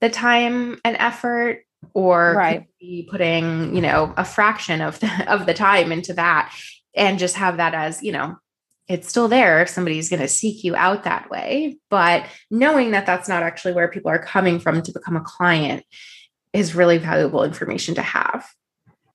the 0.00 0.10
time 0.10 0.78
and 0.84 0.96
effort 0.98 1.64
or 1.94 2.34
right. 2.34 2.66
be 2.80 3.08
putting 3.10 3.74
you 3.74 3.82
know 3.82 4.12
a 4.16 4.24
fraction 4.24 4.80
of 4.80 4.98
the, 5.00 5.24
of 5.32 5.46
the 5.46 5.54
time 5.54 5.92
into 5.92 6.14
that 6.14 6.54
and 6.94 7.18
just 7.18 7.36
have 7.36 7.56
that 7.56 7.74
as 7.74 8.02
you 8.02 8.12
know 8.12 8.36
it's 8.88 9.08
still 9.08 9.28
there 9.28 9.62
if 9.62 9.68
somebody's 9.68 10.08
going 10.08 10.20
to 10.20 10.28
seek 10.28 10.64
you 10.64 10.74
out 10.74 11.04
that 11.04 11.30
way. 11.30 11.78
But 11.88 12.26
knowing 12.50 12.90
that 12.90 13.06
that's 13.06 13.28
not 13.28 13.42
actually 13.42 13.74
where 13.74 13.88
people 13.88 14.10
are 14.10 14.22
coming 14.22 14.58
from 14.58 14.82
to 14.82 14.92
become 14.92 15.16
a 15.16 15.20
client 15.20 15.84
is 16.52 16.74
really 16.74 16.98
valuable 16.98 17.44
information 17.44 17.94
to 17.94 18.02
have. 18.02 18.46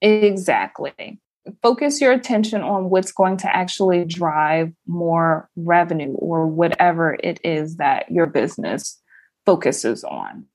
Exactly. 0.02 1.20
Focus 1.62 2.02
your 2.02 2.12
attention 2.12 2.62
on 2.62 2.90
what's 2.90 3.12
going 3.12 3.38
to 3.38 3.56
actually 3.56 4.06
drive 4.06 4.72
more 4.86 5.50
revenue 5.56 6.14
or 6.14 6.48
whatever 6.48 7.18
it 7.24 7.40
is 7.44 7.78
that 7.78 8.12
your 8.12 8.26
business 8.26 9.00
focuses 9.46 10.04
on. 10.04 10.46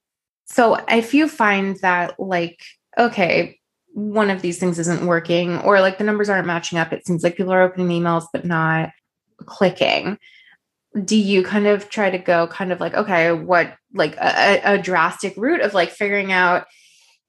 So 0.47 0.79
if 0.89 1.15
you 1.15 1.29
find 1.29 1.77
that, 1.77 2.19
like, 2.21 2.63
okay, 2.99 3.59
one 3.95 4.31
of 4.31 4.43
these 4.43 4.59
things 4.59 4.79
isn't 4.79 5.07
working 5.07 5.59
or 5.61 5.81
like 5.81 5.99
the 5.99 6.05
numbers 6.05 6.29
aren't 6.29 6.47
matching 6.47 6.79
up, 6.79 6.93
it 6.93 7.07
seems 7.07 7.23
like 7.23 7.37
people 7.37 7.53
are 7.53 7.63
opening 7.63 7.89
emails 7.89 8.27
but 8.33 8.45
not 8.45 8.91
clicking 9.45 10.19
do 11.05 11.17
you 11.17 11.43
kind 11.43 11.67
of 11.67 11.89
try 11.89 12.11
to 12.11 12.19
go 12.19 12.47
kind 12.47 12.73
of 12.73 12.81
like 12.81 12.95
okay 12.95 13.33
what 13.33 13.75
like 13.95 14.17
a, 14.17 14.61
a, 14.65 14.79
drastic 14.79 15.35
route 15.37 15.61
of 15.61 15.75
like 15.75 15.91
figuring 15.91 16.33
out 16.33 16.67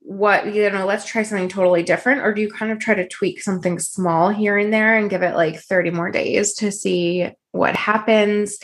what 0.06 0.54
you 0.54 0.70
know 0.70 0.86
let's 0.86 1.06
try 1.06 1.24
something 1.24 1.48
totally 1.48 1.82
different 1.82 2.22
or 2.22 2.34
do 2.34 2.42
you 2.42 2.52
kind 2.52 2.72
of 2.72 2.80
try 2.80 2.94
to 2.94 3.08
tweak 3.08 3.42
something 3.42 3.80
small 3.80 4.30
here 4.30 4.58
and 4.58 4.74
there 4.74 4.98
and 4.98 5.10
give 5.10 5.24
it 5.24 5.36
like 5.36 5.60
30 5.60 5.92
more 5.92 6.12
days 6.12 6.54
to 6.54 6.72
see 6.72 7.30
what 7.52 7.76
happens 7.76 8.58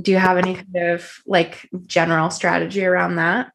do 0.00 0.10
you 0.10 0.18
have 0.18 0.38
any 0.38 0.54
kind 0.54 0.76
of 0.76 1.12
like 1.26 1.68
general 1.86 2.30
strategy 2.30 2.84
around 2.84 3.16
that 3.16 3.52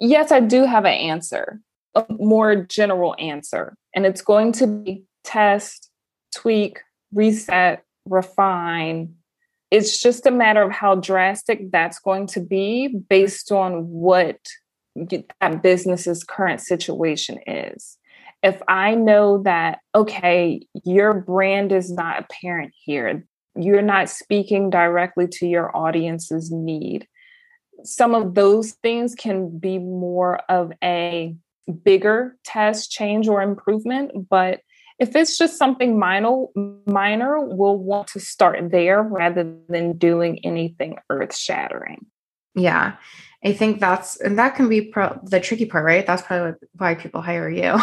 yes 0.00 0.32
i 0.32 0.40
do 0.40 0.64
have 0.64 0.84
an 0.84 0.94
answer 0.94 1.60
a 1.94 2.04
more 2.18 2.56
general 2.56 3.14
answer 3.18 3.76
and 3.94 4.06
it's 4.06 4.22
going 4.22 4.52
to 4.52 4.66
be 4.66 5.04
test 5.24 5.90
tweak 6.34 6.80
reset 7.12 7.84
refine. 8.08 9.14
It's 9.70 10.00
just 10.00 10.26
a 10.26 10.30
matter 10.30 10.62
of 10.62 10.72
how 10.72 10.96
drastic 10.96 11.70
that's 11.70 11.98
going 11.98 12.26
to 12.28 12.40
be 12.40 12.88
based 12.88 13.50
on 13.52 13.88
what 13.88 14.38
that 14.94 15.62
business's 15.62 16.24
current 16.24 16.60
situation 16.60 17.38
is. 17.46 17.98
If 18.42 18.60
I 18.66 18.94
know 18.94 19.42
that, 19.44 19.78
okay, 19.94 20.66
your 20.84 21.14
brand 21.14 21.72
is 21.72 21.92
not 21.92 22.24
apparent 22.24 22.72
here, 22.84 23.24
you're 23.54 23.82
not 23.82 24.08
speaking 24.10 24.70
directly 24.70 25.28
to 25.28 25.46
your 25.46 25.74
audience's 25.76 26.50
need, 26.50 27.06
some 27.84 28.14
of 28.14 28.34
those 28.34 28.72
things 28.82 29.14
can 29.14 29.58
be 29.58 29.78
more 29.78 30.40
of 30.48 30.72
a 30.82 31.36
bigger 31.84 32.36
test, 32.44 32.90
change, 32.90 33.28
or 33.28 33.42
improvement. 33.42 34.28
But 34.28 34.60
if 34.98 35.16
it's 35.16 35.38
just 35.38 35.58
something 35.58 35.98
minor, 35.98 36.44
minor, 36.86 37.40
we'll 37.40 37.78
want 37.78 38.08
to 38.08 38.20
start 38.20 38.70
there 38.70 39.02
rather 39.02 39.56
than 39.68 39.98
doing 39.98 40.40
anything 40.44 40.96
earth 41.10 41.36
shattering. 41.36 42.06
Yeah. 42.54 42.96
I 43.44 43.52
think 43.52 43.80
that's 43.80 44.20
and 44.20 44.38
that 44.38 44.54
can 44.54 44.68
be 44.68 44.82
pro- 44.82 45.18
the 45.24 45.40
tricky 45.40 45.66
part, 45.66 45.84
right? 45.84 46.06
That's 46.06 46.22
probably 46.22 46.54
why 46.76 46.94
people 46.94 47.22
hire 47.22 47.50
you. 47.50 47.62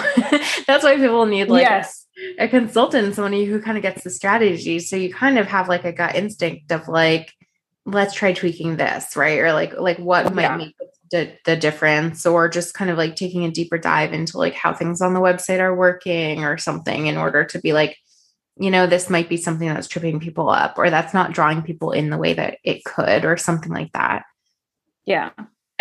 that's 0.68 0.84
why 0.84 0.96
people 0.96 1.26
need 1.26 1.50
like 1.50 1.64
yes. 1.64 2.08
a, 2.38 2.48
consultant, 2.48 3.16
somebody 3.16 3.44
who 3.44 3.62
kind 3.62 3.78
of 3.78 3.84
gets 3.84 4.04
the 4.04 4.10
strategy. 4.10 4.80
So 4.80 4.96
you 4.96 5.14
kind 5.14 5.38
of 5.38 5.48
have 5.48 5.68
like 5.68 5.84
a 5.84 5.92
gut 5.92 6.16
instinct 6.16 6.72
of 6.72 6.88
like, 6.88 7.34
let's 7.86 8.14
try 8.14 8.32
tweaking 8.32 8.78
this, 8.78 9.18
right? 9.18 9.40
Or 9.40 9.52
like 9.52 9.78
like 9.78 9.98
what 9.98 10.34
might 10.34 10.44
yeah. 10.44 10.58
make 10.58 10.76
the, 11.12 11.34
the 11.44 11.58
difference 11.58 12.26
or 12.26 12.48
just 12.48 12.74
kind 12.74 12.90
of 12.90 12.98
like 12.98 13.18
taking 13.18 13.44
a 13.44 13.52
deeper 13.52 13.78
dive 13.78 14.14
into 14.14 14.38
like 14.38 14.54
how 14.54 14.74
things 14.74 15.02
on 15.02 15.14
the 15.14 15.20
website 15.20 15.60
are 15.60 15.76
working 15.76 16.46
or 16.46 16.58
something 16.58 17.08
in 17.08 17.18
order 17.18 17.44
to 17.44 17.60
be 17.60 17.74
like 17.74 17.98
you 18.58 18.70
know 18.70 18.86
this 18.86 19.10
might 19.10 19.28
be 19.28 19.38
something 19.38 19.68
that's 19.68 19.88
tripping 19.88 20.20
people 20.20 20.50
up 20.50 20.78
or 20.78 20.90
that's 20.90 21.14
not 21.14 21.32
drawing 21.32 21.64
people 21.64 21.92
in 21.92 22.12
the 22.12 22.18
way 22.18 22.34
that 22.34 22.60
it 22.64 22.84
could 22.84 23.26
or 23.26 23.38
something 23.38 23.72
like 23.72 23.92
that 23.94 24.24
yeah. 25.06 25.32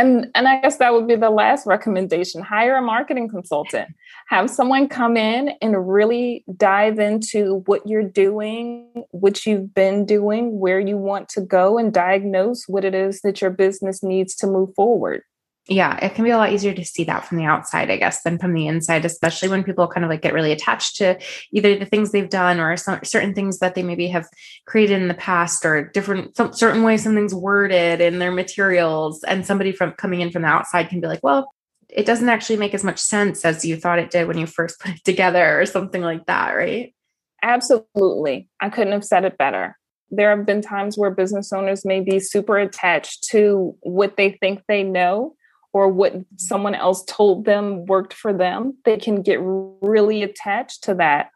And 0.00 0.28
and 0.36 0.46
i 0.46 0.60
guess 0.60 0.76
that 0.76 0.92
would 0.92 1.08
be 1.08 1.16
the 1.16 1.30
last 1.30 1.66
recommendation. 1.66 2.40
Hire 2.40 2.76
a 2.76 2.82
marketing 2.82 3.28
consultant. 3.28 3.88
Have 4.28 4.48
someone 4.48 4.88
come 4.88 5.16
in 5.16 5.50
and 5.60 5.88
really 5.88 6.44
dive 6.56 7.00
into 7.00 7.64
what 7.66 7.86
you're 7.86 8.08
doing 8.08 9.04
what 9.10 9.44
you've 9.44 9.74
been 9.74 10.06
doing 10.06 10.60
where 10.60 10.78
you 10.78 10.96
want 10.96 11.28
to 11.30 11.40
go 11.40 11.78
and 11.78 11.92
diagnose 11.92 12.68
what 12.68 12.84
it 12.84 12.94
is 12.94 13.22
that 13.22 13.40
your 13.40 13.50
business 13.50 14.02
needs 14.02 14.36
to 14.36 14.46
move 14.46 14.72
forward 14.76 15.22
yeah, 15.68 15.98
it 16.02 16.14
can 16.14 16.24
be 16.24 16.30
a 16.30 16.36
lot 16.38 16.52
easier 16.52 16.72
to 16.72 16.84
see 16.84 17.04
that 17.04 17.26
from 17.26 17.36
the 17.36 17.44
outside, 17.44 17.90
I 17.90 17.98
guess, 17.98 18.22
than 18.22 18.38
from 18.38 18.54
the 18.54 18.66
inside, 18.66 19.04
especially 19.04 19.50
when 19.50 19.62
people 19.62 19.86
kind 19.86 20.02
of 20.02 20.08
like 20.08 20.22
get 20.22 20.32
really 20.32 20.50
attached 20.50 20.96
to 20.96 21.18
either 21.52 21.76
the 21.78 21.84
things 21.84 22.10
they've 22.10 22.28
done 22.28 22.58
or 22.58 22.74
some 22.78 23.00
certain 23.04 23.34
things 23.34 23.58
that 23.58 23.74
they 23.74 23.82
maybe 23.82 24.08
have 24.08 24.26
created 24.66 25.00
in 25.00 25.08
the 25.08 25.14
past 25.14 25.66
or 25.66 25.84
different 25.90 26.34
some 26.36 26.54
certain 26.54 26.82
ways 26.82 27.04
something's 27.04 27.34
worded 27.34 28.00
in 28.00 28.18
their 28.18 28.32
materials. 28.32 29.22
And 29.24 29.44
somebody 29.44 29.72
from 29.72 29.92
coming 29.92 30.22
in 30.22 30.30
from 30.30 30.42
the 30.42 30.48
outside 30.48 30.88
can 30.88 31.02
be 31.02 31.06
like, 31.06 31.22
well, 31.22 31.52
it 31.90 32.06
doesn't 32.06 32.30
actually 32.30 32.56
make 32.56 32.72
as 32.72 32.84
much 32.84 32.98
sense 32.98 33.44
as 33.44 33.62
you 33.62 33.76
thought 33.76 33.98
it 33.98 34.10
did 34.10 34.26
when 34.26 34.38
you 34.38 34.46
first 34.46 34.80
put 34.80 34.92
it 34.92 35.04
together 35.04 35.60
or 35.60 35.66
something 35.66 36.00
like 36.00 36.24
that, 36.26 36.52
right? 36.54 36.94
Absolutely. 37.42 38.48
I 38.58 38.70
couldn't 38.70 38.94
have 38.94 39.04
said 39.04 39.24
it 39.24 39.36
better. 39.36 39.76
There 40.10 40.34
have 40.34 40.46
been 40.46 40.62
times 40.62 40.96
where 40.96 41.10
business 41.10 41.52
owners 41.52 41.84
may 41.84 42.00
be 42.00 42.20
super 42.20 42.56
attached 42.56 43.24
to 43.30 43.76
what 43.82 44.16
they 44.16 44.32
think 44.40 44.62
they 44.66 44.82
know 44.82 45.34
or 45.72 45.88
what 45.88 46.14
someone 46.36 46.74
else 46.74 47.04
told 47.04 47.44
them 47.44 47.86
worked 47.86 48.12
for 48.12 48.32
them, 48.32 48.76
they 48.84 48.96
can 48.96 49.22
get 49.22 49.38
really 49.40 50.22
attached 50.22 50.84
to 50.84 50.94
that. 50.94 51.30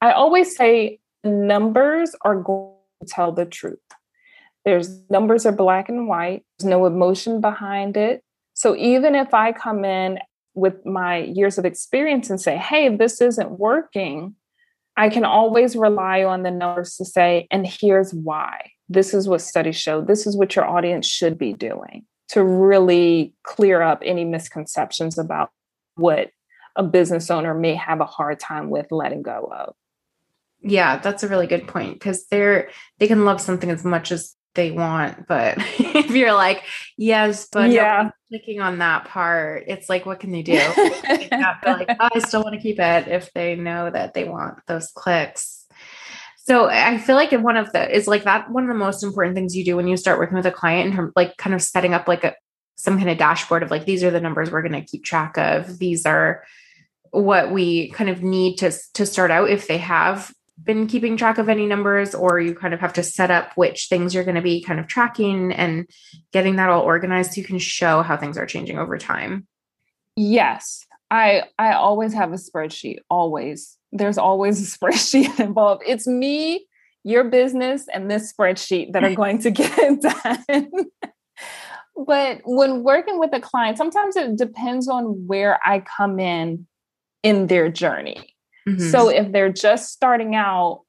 I 0.00 0.12
always 0.12 0.56
say 0.56 1.00
numbers 1.24 2.14
are 2.22 2.40
going 2.40 2.76
to 3.02 3.08
tell 3.08 3.32
the 3.32 3.44
truth. 3.44 3.78
There's 4.64 5.00
numbers 5.10 5.44
are 5.44 5.52
black 5.52 5.88
and 5.88 6.08
white, 6.08 6.44
there's 6.58 6.68
no 6.68 6.86
emotion 6.86 7.40
behind 7.40 7.96
it. 7.96 8.22
So 8.54 8.76
even 8.76 9.14
if 9.14 9.34
I 9.34 9.52
come 9.52 9.84
in 9.84 10.20
with 10.54 10.86
my 10.86 11.18
years 11.18 11.58
of 11.58 11.64
experience 11.64 12.30
and 12.30 12.40
say, 12.40 12.56
hey, 12.56 12.94
this 12.94 13.20
isn't 13.20 13.58
working, 13.58 14.36
I 14.96 15.08
can 15.08 15.24
always 15.24 15.74
rely 15.74 16.22
on 16.22 16.44
the 16.44 16.52
numbers 16.52 16.96
to 16.96 17.04
say, 17.04 17.48
and 17.50 17.66
here's 17.66 18.14
why. 18.14 18.70
this 18.88 19.14
is 19.14 19.28
what 19.28 19.40
studies 19.40 19.76
show, 19.76 20.00
this 20.02 20.26
is 20.26 20.36
what 20.36 20.54
your 20.54 20.66
audience 20.66 21.06
should 21.06 21.38
be 21.38 21.52
doing 21.52 22.04
to 22.28 22.42
really 22.42 23.34
clear 23.42 23.82
up 23.82 24.02
any 24.04 24.24
misconceptions 24.24 25.18
about 25.18 25.50
what 25.96 26.30
a 26.76 26.82
business 26.82 27.30
owner 27.30 27.54
may 27.54 27.74
have 27.74 28.00
a 28.00 28.06
hard 28.06 28.40
time 28.40 28.70
with 28.70 28.90
letting 28.90 29.22
go 29.22 29.50
of. 29.54 29.74
Yeah, 30.62 30.98
that's 30.98 31.22
a 31.22 31.28
really 31.28 31.46
good 31.46 31.68
point 31.68 31.94
because 31.94 32.26
they're 32.26 32.70
they 32.98 33.06
can 33.06 33.24
love 33.24 33.40
something 33.40 33.70
as 33.70 33.84
much 33.84 34.10
as 34.10 34.34
they 34.54 34.70
want, 34.70 35.26
but 35.26 35.56
if 35.78 36.10
you're 36.10 36.32
like, 36.32 36.64
yes, 36.96 37.48
but 37.52 37.70
yeah, 37.70 38.10
clicking 38.28 38.60
on 38.60 38.78
that 38.78 39.04
part, 39.04 39.64
it's 39.66 39.88
like, 39.88 40.06
what 40.06 40.20
can 40.20 40.32
they 40.32 40.42
do? 40.42 40.54
like, 41.08 41.28
oh, 42.00 42.08
I 42.14 42.18
still 42.20 42.42
want 42.42 42.54
to 42.54 42.60
keep 42.60 42.78
it 42.78 43.08
if 43.08 43.32
they 43.34 43.56
know 43.56 43.90
that 43.90 44.14
they 44.14 44.24
want 44.24 44.58
those 44.66 44.90
clicks. 44.94 45.63
So 46.46 46.68
I 46.68 46.98
feel 46.98 47.16
like 47.16 47.32
one 47.32 47.56
of 47.56 47.72
the 47.72 47.90
is 47.90 48.06
like 48.06 48.24
that 48.24 48.50
one 48.50 48.64
of 48.64 48.68
the 48.68 48.74
most 48.74 49.02
important 49.02 49.34
things 49.34 49.56
you 49.56 49.64
do 49.64 49.76
when 49.76 49.88
you 49.88 49.96
start 49.96 50.18
working 50.18 50.36
with 50.36 50.44
a 50.44 50.50
client 50.50 50.90
in 50.90 50.96
terms 50.96 51.12
like 51.16 51.38
kind 51.38 51.54
of 51.54 51.62
setting 51.62 51.94
up 51.94 52.06
like 52.06 52.22
a 52.22 52.34
some 52.76 52.98
kind 52.98 53.08
of 53.08 53.16
dashboard 53.16 53.62
of 53.62 53.70
like 53.70 53.86
these 53.86 54.04
are 54.04 54.10
the 54.10 54.20
numbers 54.20 54.50
we're 54.50 54.62
going 54.62 54.72
to 54.72 54.86
keep 54.86 55.04
track 55.04 55.38
of. 55.38 55.78
These 55.78 56.04
are 56.04 56.44
what 57.12 57.50
we 57.50 57.88
kind 57.90 58.10
of 58.10 58.22
need 58.22 58.56
to 58.58 58.72
to 58.92 59.06
start 59.06 59.30
out 59.30 59.48
if 59.48 59.68
they 59.68 59.78
have 59.78 60.34
been 60.62 60.86
keeping 60.86 61.16
track 61.16 61.38
of 61.38 61.48
any 61.48 61.66
numbers 61.66 62.14
or 62.14 62.38
you 62.38 62.54
kind 62.54 62.74
of 62.74 62.80
have 62.80 62.92
to 62.92 63.02
set 63.02 63.30
up 63.30 63.52
which 63.54 63.86
things 63.88 64.14
you're 64.14 64.24
going 64.24 64.34
to 64.34 64.42
be 64.42 64.62
kind 64.62 64.78
of 64.78 64.86
tracking 64.86 65.50
and 65.50 65.88
getting 66.32 66.56
that 66.56 66.68
all 66.68 66.82
organized 66.82 67.32
so 67.32 67.40
you 67.40 67.46
can 67.46 67.58
show 67.58 68.02
how 68.02 68.16
things 68.16 68.36
are 68.36 68.46
changing 68.46 68.78
over 68.78 68.98
time. 68.98 69.46
Yes. 70.14 70.84
I 71.10 71.44
I 71.58 71.72
always 71.72 72.12
have 72.12 72.32
a 72.32 72.36
spreadsheet 72.36 72.98
always 73.08 73.78
there's 73.94 74.18
always 74.18 74.60
a 74.60 74.78
spreadsheet 74.78 75.40
involved. 75.40 75.82
It's 75.86 76.06
me, 76.06 76.66
your 77.04 77.24
business, 77.24 77.86
and 77.92 78.10
this 78.10 78.32
spreadsheet 78.32 78.92
that 78.92 79.04
are 79.04 79.14
going 79.22 79.38
to 79.40 79.50
get 79.50 79.72
it 79.78 80.02
done. 80.02 80.68
but 82.06 82.40
when 82.44 82.82
working 82.82 83.18
with 83.18 83.30
a 83.32 83.40
client, 83.40 83.78
sometimes 83.78 84.16
it 84.16 84.36
depends 84.36 84.88
on 84.88 85.26
where 85.26 85.58
I 85.64 85.80
come 85.80 86.20
in 86.20 86.66
in 87.22 87.46
their 87.46 87.70
journey. 87.70 88.34
Mm-hmm. 88.68 88.90
So 88.90 89.08
if 89.08 89.32
they're 89.32 89.52
just 89.52 89.92
starting 89.92 90.34
out, 90.34 90.82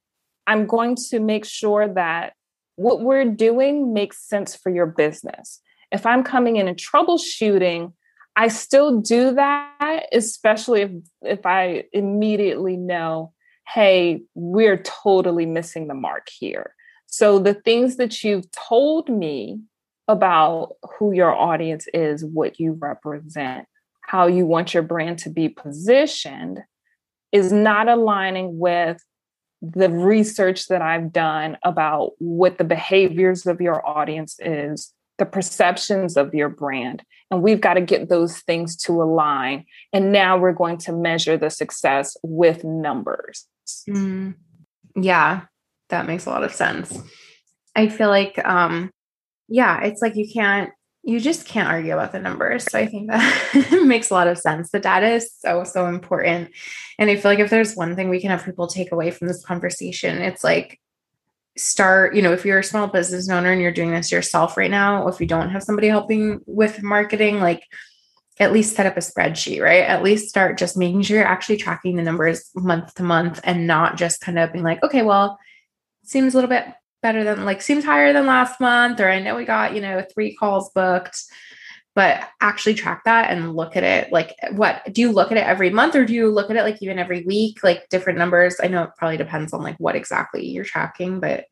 I'm 0.48 0.66
going 0.66 0.96
to 1.10 1.20
make 1.20 1.46
sure 1.46 1.88
that 1.94 2.34
what 2.76 3.02
we're 3.02 3.26
doing 3.26 3.94
makes 3.94 4.28
sense 4.28 4.56
for 4.56 4.70
your 4.70 4.86
business. 4.86 5.62
If 5.92 6.06
I'm 6.06 6.24
coming 6.24 6.58
in 6.58 6.68
and 6.68 6.78
troubleshooting, 6.78 7.94
I 8.36 8.50
still 8.50 9.00
do 9.00 9.32
that, 9.34 10.08
especially 10.12 10.82
if 10.82 10.92
if 11.22 11.46
I 11.46 11.86
immediately 11.94 12.78
know, 12.78 13.34
hey, 13.68 14.22
we're 14.34 14.82
totally 14.84 15.46
missing 15.46 15.88
the 15.88 15.94
mark 15.94 16.28
here. 16.30 16.76
So 17.08 17.40
the 17.40 17.54
things 17.54 17.96
that 17.98 18.24
you've 18.24 18.50
told 18.52 19.10
me 19.10 19.62
about 20.08 20.76
who 20.98 21.14
your 21.14 21.34
audience 21.34 21.88
is, 21.94 22.24
what 22.26 22.60
you 22.60 22.74
represent, 22.74 23.68
how 24.02 24.28
you 24.28 24.46
want 24.46 24.74
your 24.74 24.84
brand 24.84 25.20
to 25.20 25.30
be 25.30 25.50
positioned 25.50 26.60
is 27.32 27.52
not 27.52 27.88
aligning 27.88 28.60
with 28.60 29.04
the 29.62 29.90
research 29.90 30.68
that 30.68 30.82
I've 30.82 31.12
done 31.12 31.58
about 31.64 32.12
what 32.20 32.58
the 32.58 32.64
behaviors 32.64 33.48
of 33.48 33.62
your 33.62 33.86
audience 33.88 34.38
is, 34.40 34.94
the 35.18 35.26
perceptions 35.26 36.18
of 36.18 36.34
your 36.34 36.50
brand. 36.50 37.04
And 37.32 37.42
we've 37.42 37.62
got 37.62 37.76
to 37.76 37.82
get 37.82 38.10
those 38.10 38.40
things 38.40 38.76
to 38.84 38.92
align. 39.02 39.66
And 39.94 40.12
now 40.12 40.38
we're 40.38 40.54
going 40.54 40.78
to 40.80 40.94
measure 40.94 41.38
the 41.38 41.50
success 41.50 42.16
with 42.24 42.64
numbers. 42.64 43.48
Mm. 43.90 44.36
Yeah, 44.96 45.42
that 45.90 46.08
makes 46.08 46.26
a 46.26 46.30
lot 46.30 46.44
of 46.44 46.54
sense. 46.54 46.98
I 47.76 47.90
feel 47.90 48.10
like, 48.10 48.44
um, 48.46 48.92
yeah, 49.48 49.82
it's 49.82 50.02
like 50.02 50.16
you 50.16 50.28
can't, 50.32 50.72
you 51.04 51.20
just 51.20 51.46
can't 51.48 51.68
argue 51.68 51.94
about 51.94 52.12
the 52.14 52.20
numbers. 52.20 52.64
So 52.64 52.80
I 52.80 52.88
think 52.88 53.12
that 53.12 53.84
makes 53.86 54.10
a 54.10 54.14
lot 54.14 54.28
of 54.28 54.40
sense. 54.40 54.72
The 54.72 54.80
data 54.80 55.08
is 55.08 55.32
so, 55.40 55.64
so 55.64 55.88
important. 55.88 56.52
And 56.98 57.10
I 57.10 57.16
feel 57.16 57.32
like 57.32 57.40
if 57.40 57.50
there's 57.50 57.76
one 57.76 57.96
thing 57.96 58.10
we 58.10 58.22
can 58.22 58.32
have 58.32 58.46
people 58.46 58.68
take 58.68 58.92
away 58.92 59.12
from 59.12 59.28
this 59.28 59.44
conversation, 59.44 60.18
it's 60.22 60.44
like 60.44 60.80
start, 61.58 62.16
you 62.16 62.22
know, 62.22 62.34
if 62.34 62.46
you're 62.46 62.60
a 62.60 62.64
small 62.64 62.88
business 62.88 63.30
owner 63.30 63.52
and 63.52 63.62
you're 63.62 63.72
doing 63.72 63.92
this 63.92 64.12
yourself 64.12 64.58
right 64.58 64.72
now, 64.72 65.08
if 65.08 65.20
you 65.20 65.28
don't 65.28 65.50
have 65.50 65.64
somebody 65.64 65.88
helping 65.88 66.42
with 66.46 66.84
marketing, 66.84 67.40
like 67.40 67.64
at 68.40 68.52
least 68.52 68.76
set 68.76 68.86
up 68.86 68.98
a 68.98 69.00
spreadsheet, 69.00 69.62
right? 69.62 69.84
At 69.84 70.04
least 70.04 70.28
start 70.28 70.58
just 70.58 70.76
making 70.76 71.04
sure 71.04 71.18
you're 71.18 71.26
actually 71.26 71.58
tracking 71.58 71.96
the 71.96 72.04
numbers 72.04 72.50
month 72.54 72.94
to 72.96 73.04
month 73.04 73.40
and 73.44 73.68
not 73.68 73.96
just 73.96 74.22
kind 74.22 74.38
of 74.38 74.52
being 74.52 74.66
like, 74.66 74.84
okay, 74.84 75.04
well, 75.04 75.40
seems 76.04 76.34
a 76.34 76.38
little 76.38 76.50
bit 76.50 76.66
better 77.02 77.24
than 77.24 77.46
like 77.46 77.62
seems 77.62 77.86
higher 77.86 78.12
than 78.12 78.26
last 78.26 78.60
month, 78.60 79.00
or 79.00 79.10
I 79.10 79.22
know 79.22 79.36
we 79.36 79.46
got, 79.46 79.74
you 79.76 79.82
know, 79.82 80.04
three 80.14 80.36
calls 80.36 80.72
booked, 80.72 81.18
but 81.96 82.28
actually 82.42 82.74
track 82.74 83.04
that 83.06 83.32
and 83.32 83.56
look 83.56 83.78
at 83.78 83.84
it. 83.84 84.12
Like, 84.12 84.36
what 84.52 84.82
do 84.92 85.02
you 85.02 85.12
look 85.12 85.32
at 85.32 85.38
it 85.38 85.48
every 85.48 85.70
month 85.70 85.96
or 85.96 86.06
do 86.06 86.14
you 86.14 86.30
look 86.30 86.50
at 86.50 86.58
it 86.58 86.64
like 86.64 86.82
even 86.82 87.00
every 87.00 87.24
week, 87.24 87.64
like 87.64 87.88
different 87.90 88.20
numbers? 88.20 88.58
I 88.62 88.68
know 88.68 88.84
it 88.84 88.90
probably 88.98 89.18
depends 89.18 89.54
on 89.54 89.64
like 89.64 89.78
what 89.78 89.96
exactly 89.96 90.46
you're 90.46 90.66
tracking, 90.66 91.22
but 91.22 91.46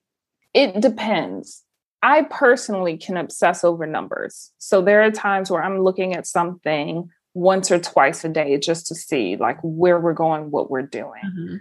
it 0.54 0.82
depends. 0.82 1.64
I 2.02 2.24
personally 2.24 2.98
can 2.98 3.16
obsess 3.16 3.64
over 3.64 3.88
numbers. 3.88 4.52
So 4.58 4.82
there 4.82 5.02
are 5.04 5.12
times 5.12 5.50
where 5.50 5.64
I'm 5.64 5.80
looking 5.80 6.14
at 6.14 6.28
something 6.28 7.10
once 7.34 7.72
or 7.72 7.80
twice 7.80 8.26
a 8.26 8.30
day 8.30 8.58
just 8.58 8.86
to 8.88 8.96
see 8.96 9.38
like 9.38 9.58
where 9.64 10.00
we're 10.00 10.14
going, 10.14 10.52
what 10.52 10.70
we're 10.70 10.82
doing. 10.82 11.22
Mm-hmm. 11.26 11.56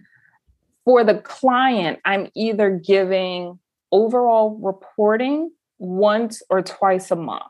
For 0.84 1.04
the 1.04 1.14
client, 1.14 2.00
I'm 2.04 2.28
either 2.34 2.70
giving 2.70 3.60
overall 3.92 4.58
reporting 4.60 5.52
once 5.78 6.42
or 6.50 6.62
twice 6.62 7.12
a 7.12 7.16
month. 7.16 7.44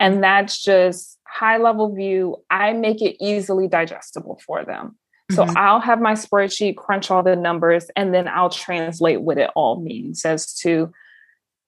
And 0.00 0.24
that's 0.24 0.60
just 0.60 1.18
high 1.26 1.58
level 1.58 1.94
view. 1.94 2.38
I 2.50 2.72
make 2.72 3.02
it 3.02 3.16
easily 3.20 3.68
digestible 3.68 4.40
for 4.44 4.64
them. 4.64 4.96
So 5.30 5.44
mm-hmm. 5.44 5.56
I'll 5.56 5.80
have 5.80 6.00
my 6.00 6.14
spreadsheet 6.14 6.76
crunch 6.76 7.10
all 7.10 7.22
the 7.22 7.36
numbers 7.36 7.86
and 7.94 8.12
then 8.12 8.26
I'll 8.26 8.50
translate 8.50 9.20
what 9.20 9.38
it 9.38 9.50
all 9.54 9.80
means 9.80 10.24
as 10.24 10.52
to 10.54 10.92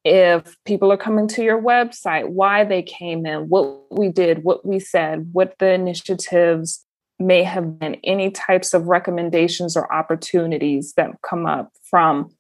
if 0.04 0.56
people 0.64 0.90
are 0.90 0.96
coming 0.96 1.28
to 1.28 1.44
your 1.44 1.62
website, 1.62 2.28
why 2.28 2.64
they 2.64 2.82
came 2.82 3.24
in, 3.24 3.48
what 3.48 3.92
we 3.92 4.08
did, 4.08 4.42
what 4.42 4.66
we 4.66 4.80
said, 4.80 5.28
what 5.32 5.54
the 5.60 5.70
initiatives 5.72 6.84
may 7.20 7.44
have 7.44 7.78
been, 7.78 7.94
any 8.02 8.32
types 8.32 8.74
of 8.74 8.86
recommendations 8.86 9.76
or 9.76 9.92
opportunities 9.94 10.94
that 10.94 11.10
come 11.22 11.46
up 11.46 11.70
from 11.88 12.34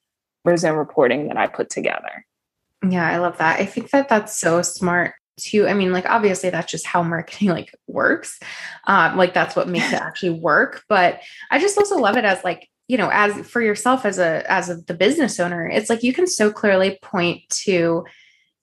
present 0.44 0.76
reporting 0.76 1.28
that 1.28 1.36
I 1.36 1.46
put 1.46 1.70
together. 1.70 2.26
Yeah, 2.88 3.08
I 3.08 3.18
love 3.18 3.38
that. 3.38 3.60
I 3.60 3.64
think 3.64 3.90
that 3.90 4.08
that's 4.08 4.36
so 4.36 4.60
smart 4.62 5.14
too. 5.38 5.66
I 5.66 5.74
mean, 5.74 5.92
like 5.92 6.06
obviously 6.06 6.50
that's 6.50 6.70
just 6.70 6.86
how 6.86 7.02
marketing 7.02 7.48
like 7.48 7.74
works. 7.86 8.38
Um, 8.86 9.16
like 9.16 9.34
that's 9.34 9.56
what 9.56 9.68
makes 9.68 9.92
it 9.92 9.94
actually 10.00 10.30
work. 10.30 10.84
But 10.88 11.20
I 11.50 11.58
just 11.58 11.78
also 11.78 11.96
love 11.96 12.16
it 12.16 12.24
as 12.24 12.42
like 12.44 12.68
you 12.88 12.98
know 12.98 13.10
as 13.12 13.48
for 13.48 13.62
yourself 13.62 14.04
as 14.04 14.18
a 14.18 14.50
as 14.50 14.68
a, 14.68 14.76
the 14.76 14.94
business 14.94 15.40
owner 15.40 15.66
it's 15.66 15.88
like 15.88 16.02
you 16.02 16.12
can 16.12 16.26
so 16.26 16.52
clearly 16.52 16.98
point 17.00 17.48
to 17.48 18.04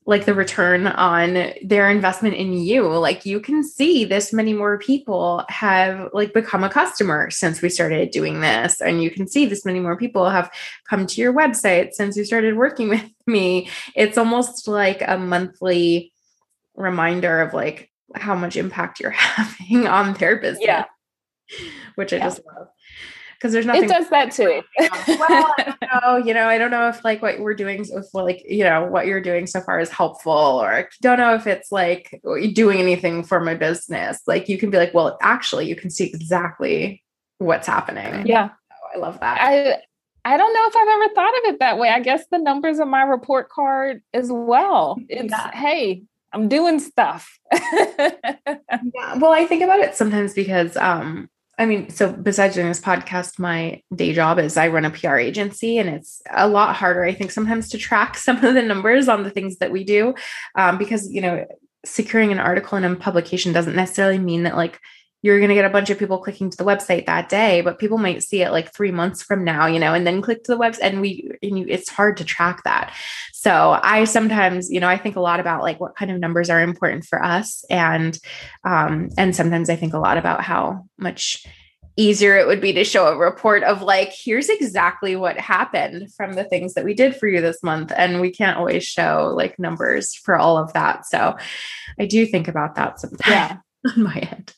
like 0.06 0.26
the 0.26 0.34
return 0.34 0.88
on 0.88 1.54
their 1.64 1.90
investment 1.90 2.36
in 2.36 2.54
you 2.54 2.88
like 2.88 3.26
you 3.26 3.40
can 3.40 3.64
see 3.64 4.06
this 4.06 4.34
many 4.34 4.54
more 4.54 4.78
people 4.78 5.46
have 5.50 6.10
like 6.14 6.34
become 6.34 6.64
a 6.64 6.70
customer 6.70 7.30
since 7.30 7.62
we 7.62 7.70
started 7.70 8.12
doing 8.12 8.42
this 8.42 8.82
and 8.82 9.04
you 9.04 9.12
can 9.12 9.28
see 9.28 9.46
this 9.46 9.66
many 9.66 9.80
more 9.80 9.98
people 9.98 10.30
have 10.30 10.52
come 10.90 11.06
to 11.06 11.22
your 11.22 11.34
website 11.34 11.94
since 11.94 12.18
you 12.18 12.24
started 12.24 12.56
working 12.58 12.90
with 12.96 13.12
me 13.26 13.70
it's 13.96 14.18
almost 14.18 14.68
like 14.68 15.02
a 15.08 15.18
monthly 15.18 16.12
reminder 16.82 17.42
of 17.42 17.54
like 17.54 17.92
how 18.16 18.36
much 18.36 18.58
impact 18.58 19.00
you're 19.00 19.10
having 19.12 19.88
on 19.88 20.14
their 20.16 20.38
business 20.38 20.66
yeah 20.66 20.86
which 21.96 22.14
i 22.14 22.18
yeah. 22.18 22.24
just 22.24 22.42
love 22.46 22.68
because 23.40 23.54
there's 23.54 23.66
nothing. 23.66 23.86
It 23.86 23.90
does 23.90 24.10
that 24.10 24.32
too. 24.32 24.62
well, 24.78 25.54
I 25.58 25.64
don't 25.64 26.04
know. 26.04 26.18
You 26.18 26.34
know, 26.34 26.48
I 26.48 26.58
don't 26.58 26.72
know 26.72 26.90
if 26.90 27.04
like 27.06 27.22
what 27.22 27.40
we're 27.40 27.54
doing, 27.54 27.86
if 27.90 28.14
like 28.14 28.44
you 28.48 28.64
know 28.64 28.86
what 28.86 29.08
you're 29.08 29.22
doing 29.22 29.48
so 29.48 29.62
far 29.62 29.80
is 29.80 29.90
helpful, 29.90 30.34
or 30.34 30.74
I 30.74 30.86
don't 31.02 31.18
know 31.18 31.36
if 31.36 31.48
it's 31.48 31.72
like 31.72 32.20
doing 32.54 32.80
anything 32.80 33.24
for 33.24 33.40
my 33.40 33.56
business. 33.56 34.22
Like 34.28 34.50
you 34.50 34.58
can 34.58 34.70
be 34.70 34.78
like, 34.78 34.94
well, 34.94 35.18
actually, 35.22 35.68
you 35.68 35.76
can 35.76 35.90
see 35.90 36.06
exactly 36.06 37.02
what's 37.38 37.68
happening. 37.68 38.28
Yeah, 38.28 38.50
oh, 38.72 38.96
I 38.96 38.98
love 39.00 39.20
that. 39.22 39.40
I 39.42 39.78
I 40.26 40.36
don't 40.36 40.54
know 40.54 40.66
if 40.68 40.76
I've 40.76 40.88
ever 40.88 41.14
thought 41.16 41.38
of 41.38 41.54
it 41.54 41.60
that 41.60 41.78
way. 41.78 41.90
I 41.90 42.02
guess 42.02 42.26
the 42.30 42.40
numbers 42.40 42.80
on 42.80 42.90
my 42.90 43.04
report 43.04 43.50
card 43.50 44.02
as 44.14 44.30
well. 44.30 44.98
It's 45.08 45.32
yeah. 45.32 45.52
hey, 45.56 46.04
I'm 46.34 46.48
doing 46.48 46.80
stuff. 46.80 47.40
yeah. 47.52 49.16
Well, 49.18 49.32
I 49.32 49.46
think 49.46 49.64
about 49.64 49.80
it 49.80 49.96
sometimes 49.96 50.34
because 50.34 50.78
um 50.78 51.30
I 51.60 51.66
mean, 51.66 51.90
so 51.90 52.14
besides 52.14 52.56
doing 52.56 52.70
this 52.70 52.80
podcast, 52.80 53.38
my 53.38 53.84
day 53.94 54.14
job 54.14 54.40
is 54.40 54.56
I 54.56 54.70
run 54.70 54.86
a 54.86 54.90
PR 54.90 55.18
agency, 55.18 55.78
and 55.78 55.90
it's 55.90 56.22
a 56.32 56.48
lot 56.48 56.78
harder, 56.78 57.04
I 57.04 57.14
think, 57.14 57.32
sometimes 57.32 57.68
to 57.70 57.78
track 57.78 58.16
some 58.26 58.44
of 58.44 58.54
the 58.54 58.62
numbers 58.62 59.10
on 59.10 59.24
the 59.24 59.30
things 59.30 59.58
that 59.58 59.70
we 59.70 59.84
do, 59.84 60.16
um, 60.56 60.78
because 60.78 61.12
you 61.12 61.20
know, 61.20 61.46
securing 61.86 62.32
an 62.32 62.40
article 62.40 62.78
in 62.78 62.86
a 62.86 62.96
publication 62.96 63.52
doesn't 63.52 63.76
necessarily 63.76 64.20
mean 64.20 64.44
that 64.44 64.56
like 64.56 64.80
you're 65.22 65.40
going 65.40 65.50
to 65.50 65.56
get 65.56 65.66
a 65.66 65.70
bunch 65.70 65.90
of 65.90 66.00
people 66.00 66.18
clicking 66.18 66.50
to 66.50 66.58
the 66.58 66.64
website 66.64 67.06
that 67.06 67.28
day, 67.28 67.62
but 67.62 67.80
people 67.80 67.98
might 67.98 68.24
see 68.24 68.42
it 68.42 68.52
like 68.52 68.74
three 68.74 68.92
months 68.92 69.22
from 69.22 69.44
now, 69.44 69.66
you 69.66 69.80
know, 69.80 69.94
and 69.94 70.08
then 70.08 70.22
click 70.22 70.44
to 70.44 70.52
the 70.54 70.58
website. 70.58 70.80
And 70.82 71.02
we, 71.02 71.30
and 71.44 71.60
you, 71.60 71.66
it's 71.68 71.90
hard 71.90 72.18
to 72.18 72.24
track 72.24 72.64
that. 72.64 72.94
So 73.34 73.80
I 73.82 74.06
sometimes, 74.06 74.70
you 74.70 74.80
know, 74.80 74.88
I 74.88 74.98
think 74.98 75.16
a 75.16 75.22
lot 75.22 75.40
about 75.40 75.62
like 75.62 75.80
what 75.80 75.96
kind 75.96 76.12
of 76.12 76.20
numbers 76.20 76.50
are 76.50 76.62
important 76.62 77.06
for 77.06 77.24
us, 77.24 77.64
and 77.70 78.18
um, 78.64 79.10
and 79.18 79.36
sometimes 79.36 79.70
I 79.70 79.76
think 79.76 79.94
a 79.94 80.00
lot 80.00 80.18
about 80.18 80.42
how 80.42 80.86
much 80.98 81.46
easier 82.00 82.38
it 82.38 82.48
would 82.48 82.62
be 82.62 82.72
to 82.72 82.84
show 82.86 83.08
a 83.08 83.18
report 83.18 83.62
of 83.64 83.82
like 83.82 84.14
here's 84.14 84.48
exactly 84.48 85.18
what 85.18 85.38
happened 85.38 86.14
from 86.14 86.34
the 86.34 86.46
things 86.46 86.74
that 86.74 86.86
we 86.86 86.94
did 86.94 87.14
for 87.14 87.28
you 87.28 87.42
this 87.42 87.62
month 87.62 87.92
and 87.96 88.22
we 88.22 88.32
can't 88.32 88.58
always 88.58 88.86
show 88.86 89.34
like 89.36 89.60
numbers 89.60 90.16
for 90.16 90.38
all 90.38 90.58
of 90.58 90.72
that 90.72 91.06
so 91.06 91.36
i 92.00 92.06
do 92.06 92.26
think 92.26 92.48
about 92.48 92.76
that 92.76 93.02
sometimes 93.02 93.28
yeah. 93.28 93.58
on 93.98 94.04
my 94.04 94.16
end 94.16 94.54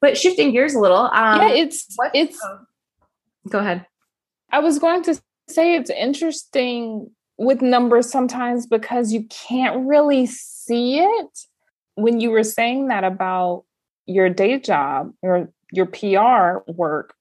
but 0.00 0.16
shifting 0.16 0.52
gears 0.52 0.74
a 0.74 0.78
little 0.78 1.10
um 1.12 1.40
yeah 1.40 1.48
it's 1.50 1.86
it's 2.12 2.38
oh, 2.44 2.58
go 3.48 3.58
ahead 3.58 3.86
i 4.50 4.58
was 4.58 4.78
going 4.78 5.02
to 5.02 5.20
say 5.48 5.74
it's 5.74 5.90
interesting 5.90 7.10
with 7.36 7.60
numbers 7.60 8.10
sometimes 8.10 8.66
because 8.66 9.12
you 9.12 9.24
can't 9.24 9.86
really 9.86 10.26
see 10.26 11.00
it 11.00 11.38
when 11.96 12.20
you 12.20 12.30
were 12.30 12.44
saying 12.44 12.88
that 12.88 13.04
about 13.04 13.64
your 14.06 14.28
day 14.28 14.58
job 14.58 15.12
or 15.22 15.50
your 15.72 15.86
PR 15.86 16.70
work, 16.70 17.14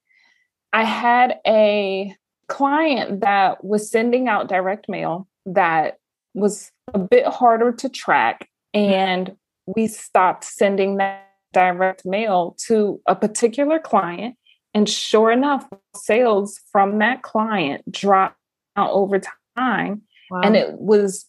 I 0.71 0.83
had 0.83 1.39
a 1.45 2.15
client 2.47 3.21
that 3.21 3.63
was 3.63 3.89
sending 3.89 4.27
out 4.27 4.49
direct 4.49 4.89
mail 4.89 5.27
that 5.45 5.97
was 6.33 6.71
a 6.93 6.99
bit 6.99 7.25
harder 7.25 7.71
to 7.71 7.89
track. 7.89 8.49
And 8.73 9.35
we 9.65 9.87
stopped 9.87 10.43
sending 10.43 10.97
that 10.97 11.22
direct 11.53 12.05
mail 12.05 12.55
to 12.67 12.99
a 13.07 13.15
particular 13.15 13.79
client. 13.79 14.35
And 14.73 14.89
sure 14.89 15.31
enough, 15.31 15.67
sales 15.95 16.59
from 16.71 16.99
that 16.99 17.21
client 17.21 17.89
dropped 17.91 18.37
over 18.75 19.21
time. 19.55 20.01
Wow. 20.31 20.41
And 20.43 20.55
it 20.55 20.73
was 20.73 21.25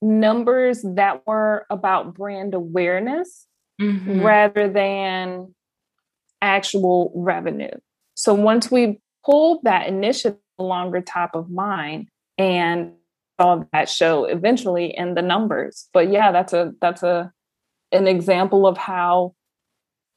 numbers 0.00 0.84
that 0.94 1.26
were 1.26 1.66
about 1.70 2.14
brand 2.14 2.54
awareness 2.54 3.46
mm-hmm. 3.80 4.20
rather 4.20 4.68
than 4.68 5.54
actual 6.40 7.12
revenue. 7.16 7.76
So 8.14 8.32
once 8.32 8.70
we 8.70 9.00
pulled 9.24 9.64
that 9.64 9.88
initiative 9.88 10.38
longer 10.58 11.00
top 11.00 11.34
of 11.34 11.50
mind 11.50 12.08
and 12.36 12.92
saw 13.40 13.62
that 13.72 13.88
show 13.88 14.24
eventually 14.24 14.94
in 14.96 15.14
the 15.14 15.22
numbers. 15.22 15.88
But 15.92 16.10
yeah, 16.10 16.32
that's 16.32 16.52
a 16.52 16.72
that's 16.80 17.02
a 17.02 17.32
an 17.92 18.06
example 18.06 18.66
of 18.66 18.76
how 18.76 19.34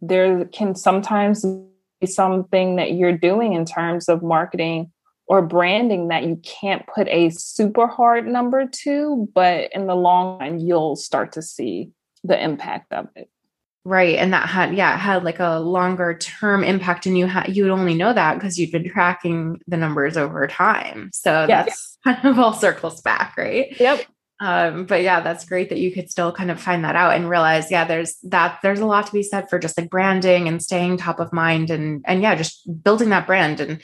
there 0.01 0.45
can 0.45 0.75
sometimes 0.75 1.45
be 1.99 2.07
something 2.07 2.75
that 2.77 2.93
you're 2.93 3.17
doing 3.17 3.53
in 3.53 3.65
terms 3.65 4.09
of 4.09 4.23
marketing 4.23 4.91
or 5.27 5.41
branding 5.41 6.09
that 6.09 6.23
you 6.23 6.35
can't 6.43 6.85
put 6.87 7.07
a 7.07 7.29
super 7.29 7.87
hard 7.87 8.27
number 8.27 8.67
to, 8.67 9.29
but 9.33 9.71
in 9.73 9.87
the 9.87 9.95
long 9.95 10.39
run, 10.39 10.59
you'll 10.59 10.95
start 10.95 11.31
to 11.33 11.41
see 11.41 11.91
the 12.23 12.41
impact 12.41 12.91
of 12.91 13.07
it. 13.15 13.29
Right. 13.83 14.17
And 14.17 14.33
that 14.33 14.47
had, 14.47 14.75
yeah, 14.75 14.93
it 14.93 14.99
had 14.99 15.23
like 15.23 15.39
a 15.39 15.59
longer 15.59 16.15
term 16.15 16.63
impact. 16.63 17.05
And 17.05 17.17
you 17.17 17.25
had, 17.25 17.55
you 17.55 17.63
would 17.63 17.71
only 17.71 17.95
know 17.95 18.13
that 18.13 18.35
because 18.35 18.59
you'd 18.59 18.71
been 18.71 18.87
tracking 18.87 19.59
the 19.67 19.77
numbers 19.77 20.17
over 20.17 20.45
time. 20.47 21.09
So 21.13 21.45
yes. 21.47 21.65
that's 21.65 21.97
kind 22.03 22.25
of 22.25 22.39
all 22.39 22.53
circles 22.53 23.01
back. 23.01 23.35
Right. 23.37 23.79
Yep. 23.79 24.05
Um, 24.41 24.85
but 24.85 25.03
yeah, 25.03 25.21
that's 25.21 25.45
great 25.45 25.69
that 25.69 25.77
you 25.77 25.91
could 25.91 26.09
still 26.09 26.31
kind 26.31 26.49
of 26.49 26.59
find 26.59 26.83
that 26.83 26.95
out 26.95 27.15
and 27.15 27.29
realize, 27.29 27.69
yeah, 27.69 27.85
there's 27.85 28.15
that, 28.23 28.57
there's 28.63 28.79
a 28.79 28.87
lot 28.87 29.05
to 29.05 29.13
be 29.13 29.21
said 29.21 29.47
for 29.49 29.59
just 29.59 29.77
like 29.77 29.91
branding 29.91 30.47
and 30.47 30.63
staying 30.63 30.97
top 30.97 31.19
of 31.19 31.31
mind 31.31 31.69
and, 31.69 32.03
and 32.07 32.23
yeah, 32.23 32.33
just 32.33 32.67
building 32.83 33.09
that 33.09 33.27
brand. 33.27 33.59
And 33.59 33.81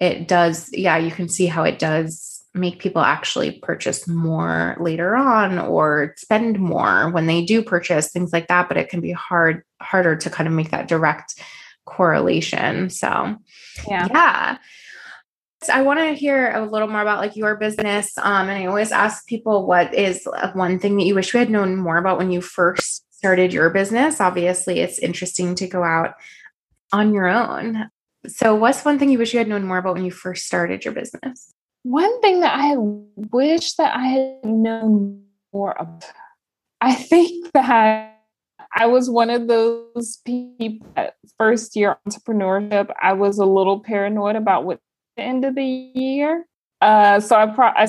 it 0.00 0.26
does, 0.26 0.68
yeah, 0.72 0.96
you 0.96 1.12
can 1.12 1.28
see 1.28 1.46
how 1.46 1.62
it 1.62 1.78
does 1.78 2.44
make 2.54 2.80
people 2.80 3.02
actually 3.02 3.60
purchase 3.60 4.08
more 4.08 4.76
later 4.80 5.14
on 5.14 5.60
or 5.60 6.14
spend 6.16 6.58
more 6.58 7.08
when 7.10 7.26
they 7.26 7.44
do 7.44 7.62
purchase 7.62 8.10
things 8.10 8.32
like 8.32 8.48
that. 8.48 8.66
But 8.66 8.78
it 8.78 8.88
can 8.88 9.00
be 9.00 9.12
hard 9.12 9.62
harder 9.80 10.16
to 10.16 10.28
kind 10.28 10.48
of 10.48 10.54
make 10.54 10.72
that 10.72 10.88
direct 10.88 11.40
correlation. 11.86 12.90
So 12.90 13.36
yeah. 13.86 14.08
yeah 14.10 14.58
I 15.68 15.82
want 15.82 16.00
to 16.00 16.14
hear 16.14 16.52
a 16.52 16.64
little 16.64 16.88
more 16.88 17.02
about 17.02 17.20
like 17.20 17.36
your 17.36 17.56
business. 17.56 18.16
Um, 18.18 18.48
and 18.48 18.62
I 18.62 18.66
always 18.66 18.92
ask 18.92 19.26
people 19.26 19.66
what 19.66 19.94
is 19.94 20.26
one 20.54 20.78
thing 20.78 20.96
that 20.96 21.04
you 21.04 21.14
wish 21.14 21.32
we 21.34 21.40
had 21.40 21.50
known 21.50 21.76
more 21.76 21.98
about 21.98 22.18
when 22.18 22.30
you 22.30 22.40
first 22.40 23.04
started 23.14 23.52
your 23.52 23.70
business. 23.70 24.20
Obviously, 24.20 24.80
it's 24.80 24.98
interesting 24.98 25.54
to 25.56 25.66
go 25.66 25.82
out 25.82 26.14
on 26.92 27.14
your 27.14 27.28
own. 27.28 27.88
So, 28.26 28.54
what's 28.54 28.84
one 28.84 28.98
thing 28.98 29.10
you 29.10 29.18
wish 29.18 29.32
you 29.32 29.38
had 29.38 29.48
known 29.48 29.64
more 29.64 29.78
about 29.78 29.94
when 29.94 30.04
you 30.04 30.10
first 30.10 30.46
started 30.46 30.84
your 30.84 30.94
business? 30.94 31.52
One 31.82 32.20
thing 32.20 32.40
that 32.40 32.54
I 32.54 32.74
wish 32.76 33.74
that 33.74 33.96
I 33.96 34.06
had 34.06 34.44
known 34.44 35.24
more 35.52 35.76
I 36.80 36.94
think 36.94 37.52
that 37.52 38.18
I 38.74 38.86
was 38.86 39.08
one 39.10 39.30
of 39.30 39.46
those 39.46 40.18
people 40.24 40.86
that 40.96 41.14
first 41.38 41.76
year 41.76 41.98
entrepreneurship, 42.08 42.90
I 43.00 43.12
was 43.12 43.38
a 43.38 43.44
little 43.44 43.80
paranoid 43.80 44.34
about 44.36 44.64
what 44.64 44.80
the 45.16 45.22
end 45.22 45.44
of 45.44 45.54
the 45.54 45.64
year. 45.64 46.46
Uh, 46.80 47.20
so 47.20 47.36
I, 47.36 47.46
pro- 47.46 47.68
I 47.68 47.86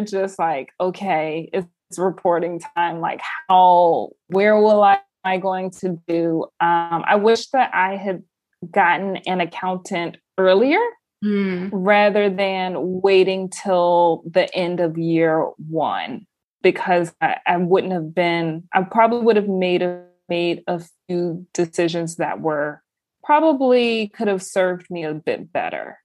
just 0.00 0.38
like, 0.38 0.70
okay, 0.80 1.50
it's 1.52 1.98
reporting 1.98 2.60
time. 2.76 3.00
Like, 3.00 3.20
how, 3.48 4.10
where 4.28 4.60
will 4.60 4.82
I, 4.82 4.94
am 4.94 4.98
I 5.24 5.38
going 5.38 5.70
to 5.80 6.00
do? 6.06 6.44
Um, 6.60 7.04
I 7.06 7.16
wish 7.16 7.48
that 7.48 7.74
I 7.74 7.96
had 7.96 8.22
gotten 8.70 9.16
an 9.26 9.40
accountant 9.40 10.16
earlier 10.36 10.80
mm. 11.24 11.68
rather 11.72 12.30
than 12.30 13.00
waiting 13.02 13.50
till 13.50 14.22
the 14.26 14.52
end 14.54 14.80
of 14.80 14.98
year 14.98 15.50
one 15.68 16.26
because 16.62 17.12
I, 17.20 17.36
I, 17.46 17.56
wouldn't 17.56 17.92
have 17.92 18.14
been 18.14 18.64
i 18.72 18.82
probably 18.82 19.20
would 19.20 19.36
have 19.36 19.48
made 19.48 19.82
a 19.82 20.04
made 20.28 20.62
a 20.66 20.82
few 21.06 21.46
decisions 21.54 22.16
that 22.16 22.40
were 22.40 22.82
probably 23.24 24.08
could 24.08 24.28
have 24.28 24.42
served 24.42 24.90
me 24.90 25.04
a 25.04 25.14
bit 25.14 25.52
better 25.52 25.98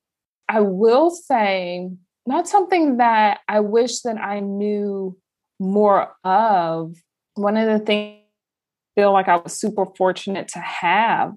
i 0.49 0.60
will 0.60 1.10
say 1.10 1.89
not 2.25 2.47
something 2.47 2.97
that 2.97 3.39
i 3.47 3.60
wish 3.60 4.01
that 4.01 4.17
i 4.17 4.39
knew 4.39 5.17
more 5.60 6.13
of 6.23 6.95
one 7.36 7.58
of 7.58 7.67
the 7.67 7.84
things 7.86 8.19
I 8.95 9.01
feel 9.01 9.12
like 9.12 9.27
i 9.27 9.38
was 9.38 9.60
super 9.60 9.86
fortunate 9.97 10.47
to 10.49 10.60
have 10.60 11.34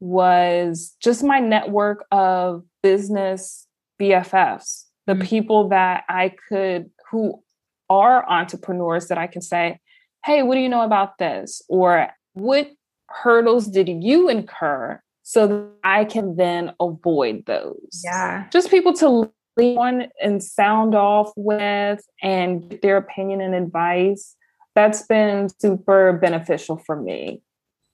was 0.00 0.96
just 1.00 1.22
my 1.22 1.40
network 1.40 2.04
of 2.10 2.62
business 2.82 3.66
BFFs, 4.00 4.84
the 5.06 5.14
mm-hmm. 5.14 5.22
people 5.22 5.68
that 5.68 6.04
I 6.08 6.34
could, 6.48 6.90
who 7.10 7.42
are 7.88 8.28
entrepreneurs 8.28 9.08
that 9.08 9.18
I 9.18 9.26
can 9.26 9.42
say, 9.42 9.78
hey, 10.24 10.42
what 10.42 10.54
do 10.54 10.60
you 10.60 10.68
know 10.68 10.82
about 10.82 11.18
this? 11.18 11.62
Or 11.68 12.08
what 12.32 12.70
hurdles 13.08 13.68
did 13.68 13.88
you 13.88 14.28
incur 14.28 15.00
so 15.24 15.46
that 15.46 15.70
I 15.82 16.04
can 16.04 16.36
then 16.36 16.72
avoid 16.78 17.46
those? 17.46 18.02
Yeah. 18.04 18.46
Just 18.52 18.70
people 18.70 18.92
to 18.94 19.32
lean 19.56 19.78
on 19.78 20.08
and 20.22 20.42
sound 20.42 20.94
off 20.94 21.32
with 21.36 22.06
and 22.22 22.68
get 22.68 22.82
their 22.82 22.96
opinion 22.96 23.40
and 23.40 23.54
advice. 23.54 24.36
That's 24.74 25.02
been 25.02 25.48
super 25.60 26.12
beneficial 26.12 26.76
for 26.76 27.00
me. 27.00 27.42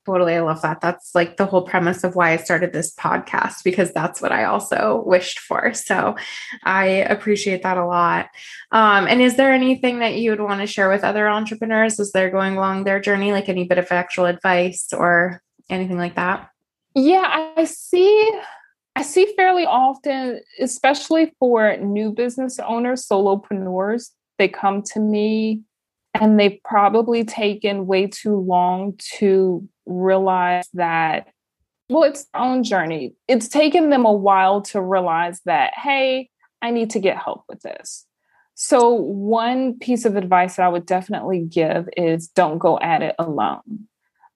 Totally. 0.06 0.34
I 0.34 0.40
love 0.40 0.62
that. 0.62 0.80
That's 0.80 1.14
like 1.14 1.36
the 1.36 1.46
whole 1.46 1.62
premise 1.62 2.04
of 2.04 2.16
why 2.16 2.32
I 2.32 2.38
started 2.38 2.72
this 2.72 2.94
podcast 2.94 3.62
because 3.62 3.92
that's 3.92 4.20
what 4.20 4.32
I 4.32 4.44
also 4.44 5.04
wished 5.06 5.38
for. 5.38 5.72
So 5.74 6.16
I 6.64 6.84
appreciate 6.86 7.62
that 7.62 7.76
a 7.76 7.86
lot. 7.86 8.28
Um, 8.72 9.06
and 9.06 9.20
is 9.20 9.36
there 9.36 9.52
anything 9.52 10.00
that 10.00 10.14
you 10.14 10.30
would 10.30 10.40
want 10.40 10.62
to 10.62 10.66
share 10.66 10.88
with 10.88 11.04
other 11.04 11.28
entrepreneurs 11.28 12.00
as 12.00 12.12
they're 12.12 12.30
going 12.30 12.56
along 12.56 12.84
their 12.84 12.98
journey, 12.98 13.30
like 13.30 13.48
any 13.48 13.64
bit 13.64 13.78
of 13.78 13.92
actual 13.92 14.24
advice 14.24 14.88
or 14.92 15.42
anything 15.68 15.98
like 15.98 16.16
that? 16.16 16.49
Yeah, 16.94 17.52
I 17.56 17.64
see. 17.64 18.30
I 18.96 19.02
see 19.02 19.32
fairly 19.36 19.64
often, 19.64 20.40
especially 20.58 21.32
for 21.38 21.76
new 21.76 22.12
business 22.12 22.58
owners, 22.58 23.06
solopreneurs, 23.06 24.10
they 24.38 24.48
come 24.48 24.82
to 24.82 25.00
me 25.00 25.62
and 26.14 26.40
they've 26.40 26.58
probably 26.64 27.24
taken 27.24 27.86
way 27.86 28.08
too 28.08 28.36
long 28.36 28.98
to 29.18 29.66
realize 29.86 30.68
that, 30.74 31.28
well, 31.88 32.02
it's 32.02 32.26
their 32.32 32.42
own 32.42 32.64
journey. 32.64 33.14
It's 33.28 33.48
taken 33.48 33.90
them 33.90 34.04
a 34.04 34.12
while 34.12 34.60
to 34.62 34.82
realize 34.82 35.40
that, 35.44 35.72
hey, 35.76 36.30
I 36.62 36.70
need 36.70 36.90
to 36.90 37.00
get 37.00 37.16
help 37.16 37.44
with 37.48 37.60
this. 37.60 38.06
So, 38.54 38.90
one 38.90 39.78
piece 39.78 40.04
of 40.04 40.16
advice 40.16 40.56
that 40.56 40.64
I 40.66 40.68
would 40.68 40.84
definitely 40.84 41.40
give 41.40 41.88
is 41.96 42.28
don't 42.28 42.58
go 42.58 42.78
at 42.80 43.02
it 43.02 43.14
alone. 43.18 43.88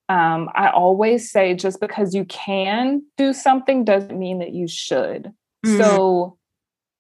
Um, 0.09 0.51
I 0.55 0.69
always 0.69 1.31
say 1.31 1.55
just 1.55 1.81
because 1.81 2.15
you 2.15 2.25
can 2.27 3.03
do 3.17 3.33
something 3.33 3.85
doesn't 3.85 4.19
mean 4.19 4.41
that 4.41 4.53
you 4.53 4.69
should. 4.69 5.33
Mm-hmm. 5.65 5.79
So, 5.79 6.39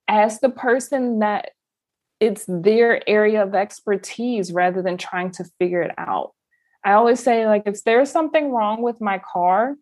as 0.08 0.40
the 0.40 0.50
person 0.50 1.18
that 1.20 1.50
it's 2.20 2.44
their 2.48 3.06
area 3.08 3.42
of 3.42 3.54
expertise 3.54 4.52
rather 4.52 4.82
than 4.82 4.96
trying 4.96 5.30
to 5.32 5.44
figure 5.58 5.82
it 5.82 5.92
out. 5.98 6.32
I 6.84 6.92
always 6.92 7.20
say, 7.20 7.46
like, 7.46 7.64
if 7.66 7.82
there's 7.84 8.10
something 8.10 8.50
wrong 8.50 8.82
with 8.82 9.00
my 9.00 9.18
car, 9.18 9.74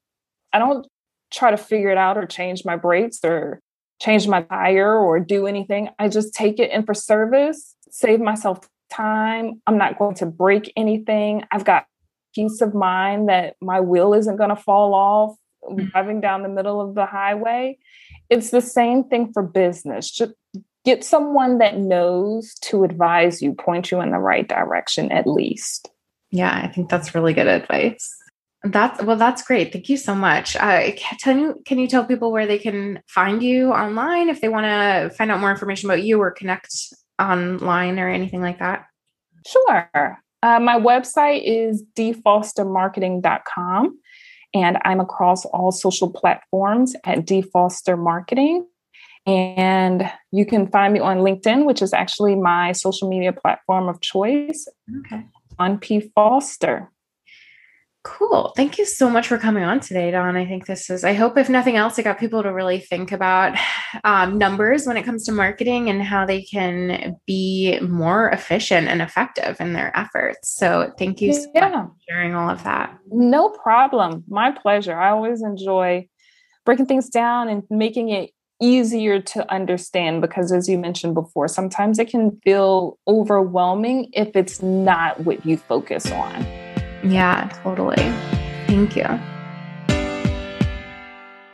I 0.52 0.58
don't 0.58 0.86
try 1.32 1.50
to 1.50 1.56
figure 1.56 1.90
it 1.90 1.98
out 1.98 2.16
or 2.16 2.26
change 2.26 2.64
my 2.64 2.76
brakes 2.76 3.18
or 3.24 3.60
change 4.00 4.26
my 4.26 4.42
tire 4.42 4.96
or 4.96 5.20
do 5.20 5.46
anything. 5.46 5.88
I 5.98 6.08
just 6.08 6.34
take 6.34 6.58
it 6.58 6.70
in 6.70 6.84
for 6.84 6.94
service, 6.94 7.74
save 7.90 8.20
myself 8.20 8.68
time. 8.90 9.62
I'm 9.66 9.78
not 9.78 9.98
going 9.98 10.16
to 10.16 10.26
break 10.26 10.72
anything. 10.76 11.44
I've 11.50 11.64
got 11.64 11.86
peace 12.34 12.60
of 12.60 12.74
mind 12.74 13.28
that 13.28 13.56
my 13.60 13.80
wheel 13.80 14.14
isn't 14.14 14.36
going 14.36 14.50
to 14.50 14.56
fall 14.56 14.94
off 14.94 15.36
mm-hmm. 15.64 15.86
driving 15.86 16.20
down 16.20 16.42
the 16.42 16.48
middle 16.48 16.80
of 16.80 16.94
the 16.94 17.06
highway. 17.06 17.78
It's 18.30 18.50
the 18.50 18.60
same 18.60 19.04
thing 19.04 19.32
for 19.32 19.42
business. 19.42 20.10
Just 20.10 20.32
get 20.84 21.04
someone 21.04 21.58
that 21.58 21.78
knows 21.78 22.54
to 22.62 22.84
advise 22.84 23.42
you, 23.42 23.54
point 23.54 23.90
you 23.90 24.00
in 24.00 24.10
the 24.10 24.18
right 24.18 24.48
direction 24.48 25.12
at 25.12 25.26
least. 25.26 25.88
Yeah, 26.30 26.60
I 26.62 26.68
think 26.68 26.88
that's 26.88 27.14
really 27.14 27.34
good 27.34 27.46
advice. 27.46 28.16
That's 28.64 29.02
well, 29.02 29.16
that's 29.16 29.42
great. 29.42 29.72
Thank 29.72 29.88
you 29.88 29.96
so 29.96 30.14
much. 30.14 30.56
Uh, 30.56 30.92
can 31.22 31.40
you 31.40 31.62
can 31.66 31.78
you 31.78 31.88
tell 31.88 32.04
people 32.04 32.30
where 32.30 32.46
they 32.46 32.58
can 32.58 33.02
find 33.08 33.42
you 33.42 33.72
online 33.72 34.28
if 34.28 34.40
they 34.40 34.48
want 34.48 34.64
to 34.64 35.14
find 35.16 35.30
out 35.32 35.40
more 35.40 35.50
information 35.50 35.90
about 35.90 36.04
you 36.04 36.20
or 36.20 36.30
connect 36.30 36.72
online 37.20 37.98
or 37.98 38.08
anything 38.08 38.40
like 38.40 38.60
that? 38.60 38.86
Sure. 39.46 40.21
Uh, 40.42 40.58
my 40.58 40.78
website 40.78 41.42
is 41.44 41.84
dfostermarketing.com, 41.94 43.98
and 44.54 44.78
I'm 44.84 45.00
across 45.00 45.44
all 45.46 45.72
social 45.72 46.10
platforms 46.10 46.94
at 47.04 47.26
dfostermarketing. 47.26 48.64
And 49.24 50.10
you 50.32 50.44
can 50.44 50.66
find 50.66 50.92
me 50.92 51.00
on 51.00 51.18
LinkedIn, 51.18 51.64
which 51.64 51.80
is 51.80 51.92
actually 51.92 52.34
my 52.34 52.72
social 52.72 53.08
media 53.08 53.32
platform 53.32 53.88
of 53.88 54.00
choice. 54.00 54.66
Okay. 54.98 55.24
On 55.58 55.78
D 55.78 56.10
Foster. 56.14 56.90
Cool. 58.04 58.52
Thank 58.56 58.78
you 58.78 58.84
so 58.84 59.08
much 59.08 59.28
for 59.28 59.38
coming 59.38 59.62
on 59.62 59.78
today, 59.78 60.10
Dawn. 60.10 60.36
I 60.36 60.44
think 60.44 60.66
this 60.66 60.90
is, 60.90 61.04
I 61.04 61.12
hope, 61.12 61.38
if 61.38 61.48
nothing 61.48 61.76
else, 61.76 61.98
it 62.00 62.02
got 62.02 62.18
people 62.18 62.42
to 62.42 62.52
really 62.52 62.80
think 62.80 63.12
about 63.12 63.56
um, 64.02 64.38
numbers 64.38 64.86
when 64.86 64.96
it 64.96 65.04
comes 65.04 65.24
to 65.26 65.32
marketing 65.32 65.88
and 65.88 66.02
how 66.02 66.26
they 66.26 66.42
can 66.42 67.14
be 67.28 67.78
more 67.80 68.28
efficient 68.30 68.88
and 68.88 69.02
effective 69.02 69.60
in 69.60 69.72
their 69.72 69.96
efforts. 69.96 70.52
So, 70.52 70.92
thank 70.98 71.20
you 71.20 71.32
so 71.32 71.46
yeah. 71.54 71.68
much 71.68 71.86
for 71.86 71.94
sharing 72.08 72.34
all 72.34 72.50
of 72.50 72.64
that. 72.64 72.98
No 73.06 73.50
problem. 73.50 74.24
My 74.26 74.50
pleasure. 74.50 74.98
I 74.98 75.10
always 75.10 75.40
enjoy 75.40 76.08
breaking 76.64 76.86
things 76.86 77.08
down 77.08 77.48
and 77.48 77.62
making 77.70 78.08
it 78.08 78.30
easier 78.60 79.20
to 79.20 79.52
understand 79.52 80.22
because, 80.22 80.50
as 80.50 80.68
you 80.68 80.76
mentioned 80.76 81.14
before, 81.14 81.46
sometimes 81.46 82.00
it 82.00 82.08
can 82.08 82.40
feel 82.42 82.98
overwhelming 83.06 84.10
if 84.12 84.34
it's 84.34 84.60
not 84.60 85.20
what 85.20 85.46
you 85.46 85.56
focus 85.56 86.10
on. 86.10 86.61
Yeah, 87.02 87.50
totally. 87.62 87.96
Thank 88.66 88.96
you. 88.96 89.06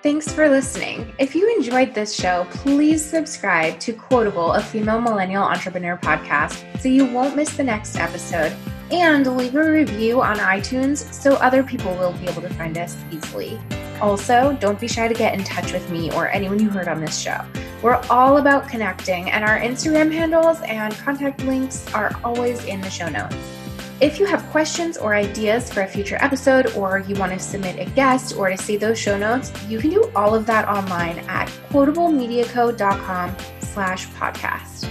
Thanks 0.00 0.32
for 0.32 0.48
listening. 0.48 1.12
If 1.18 1.34
you 1.34 1.52
enjoyed 1.56 1.92
this 1.92 2.14
show, 2.14 2.46
please 2.50 3.04
subscribe 3.04 3.80
to 3.80 3.92
Quotable, 3.92 4.52
a 4.52 4.62
female 4.62 5.00
millennial 5.00 5.42
entrepreneur 5.42 5.96
podcast, 5.96 6.80
so 6.80 6.88
you 6.88 7.04
won't 7.04 7.34
miss 7.34 7.56
the 7.56 7.64
next 7.64 7.96
episode. 7.96 8.54
And 8.90 9.26
leave 9.36 9.54
a 9.56 9.70
review 9.70 10.22
on 10.22 10.38
iTunes 10.38 11.12
so 11.12 11.34
other 11.34 11.62
people 11.62 11.92
will 11.96 12.12
be 12.12 12.26
able 12.28 12.42
to 12.42 12.48
find 12.54 12.78
us 12.78 12.96
easily. 13.10 13.60
Also, 14.00 14.56
don't 14.60 14.80
be 14.80 14.86
shy 14.88 15.08
to 15.08 15.14
get 15.14 15.34
in 15.34 15.44
touch 15.44 15.72
with 15.72 15.90
me 15.90 16.12
or 16.12 16.28
anyone 16.28 16.60
you 16.60 16.70
heard 16.70 16.88
on 16.88 17.00
this 17.00 17.18
show. 17.18 17.44
We're 17.82 18.00
all 18.08 18.38
about 18.38 18.68
connecting, 18.68 19.30
and 19.30 19.44
our 19.44 19.58
Instagram 19.58 20.12
handles 20.12 20.60
and 20.62 20.94
contact 20.94 21.42
links 21.44 21.92
are 21.92 22.12
always 22.22 22.64
in 22.64 22.80
the 22.80 22.88
show 22.88 23.08
notes. 23.08 23.57
If 24.00 24.20
you 24.20 24.26
have 24.26 24.44
questions 24.50 24.96
or 24.96 25.16
ideas 25.16 25.72
for 25.72 25.82
a 25.82 25.88
future 25.88 26.18
episode, 26.20 26.72
or 26.76 27.00
you 27.00 27.16
want 27.16 27.32
to 27.32 27.38
submit 27.40 27.80
a 27.80 27.90
guest 27.90 28.36
or 28.36 28.48
to 28.48 28.56
see 28.56 28.76
those 28.76 28.96
show 28.96 29.18
notes, 29.18 29.52
you 29.68 29.80
can 29.80 29.90
do 29.90 30.08
all 30.14 30.36
of 30.36 30.46
that 30.46 30.68
online 30.68 31.18
at 31.28 31.48
quotablemediaco.com 31.70 33.36
slash 33.60 34.06
podcast. 34.10 34.84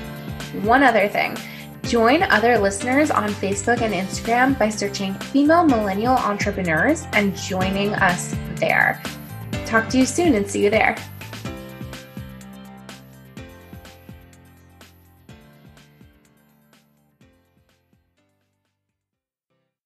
One 0.62 0.84
other 0.84 1.08
thing, 1.08 1.38
join 1.84 2.22
other 2.24 2.58
listeners 2.58 3.10
on 3.10 3.30
Facebook 3.30 3.82
and 3.82 3.94
Instagram 3.94 4.60
by 4.60 4.68
searching 4.68 5.14
female 5.14 5.64
millennial 5.64 6.16
entrepreneurs 6.16 7.06
and 7.14 7.34
joining 7.34 7.94
us 7.94 8.36
there. 8.56 9.02
Talk 9.66 9.88
to 9.90 9.98
you 9.98 10.06
soon 10.06 10.36
and 10.36 10.46
see 10.46 10.66
you 10.66 10.70
there. 10.70 10.98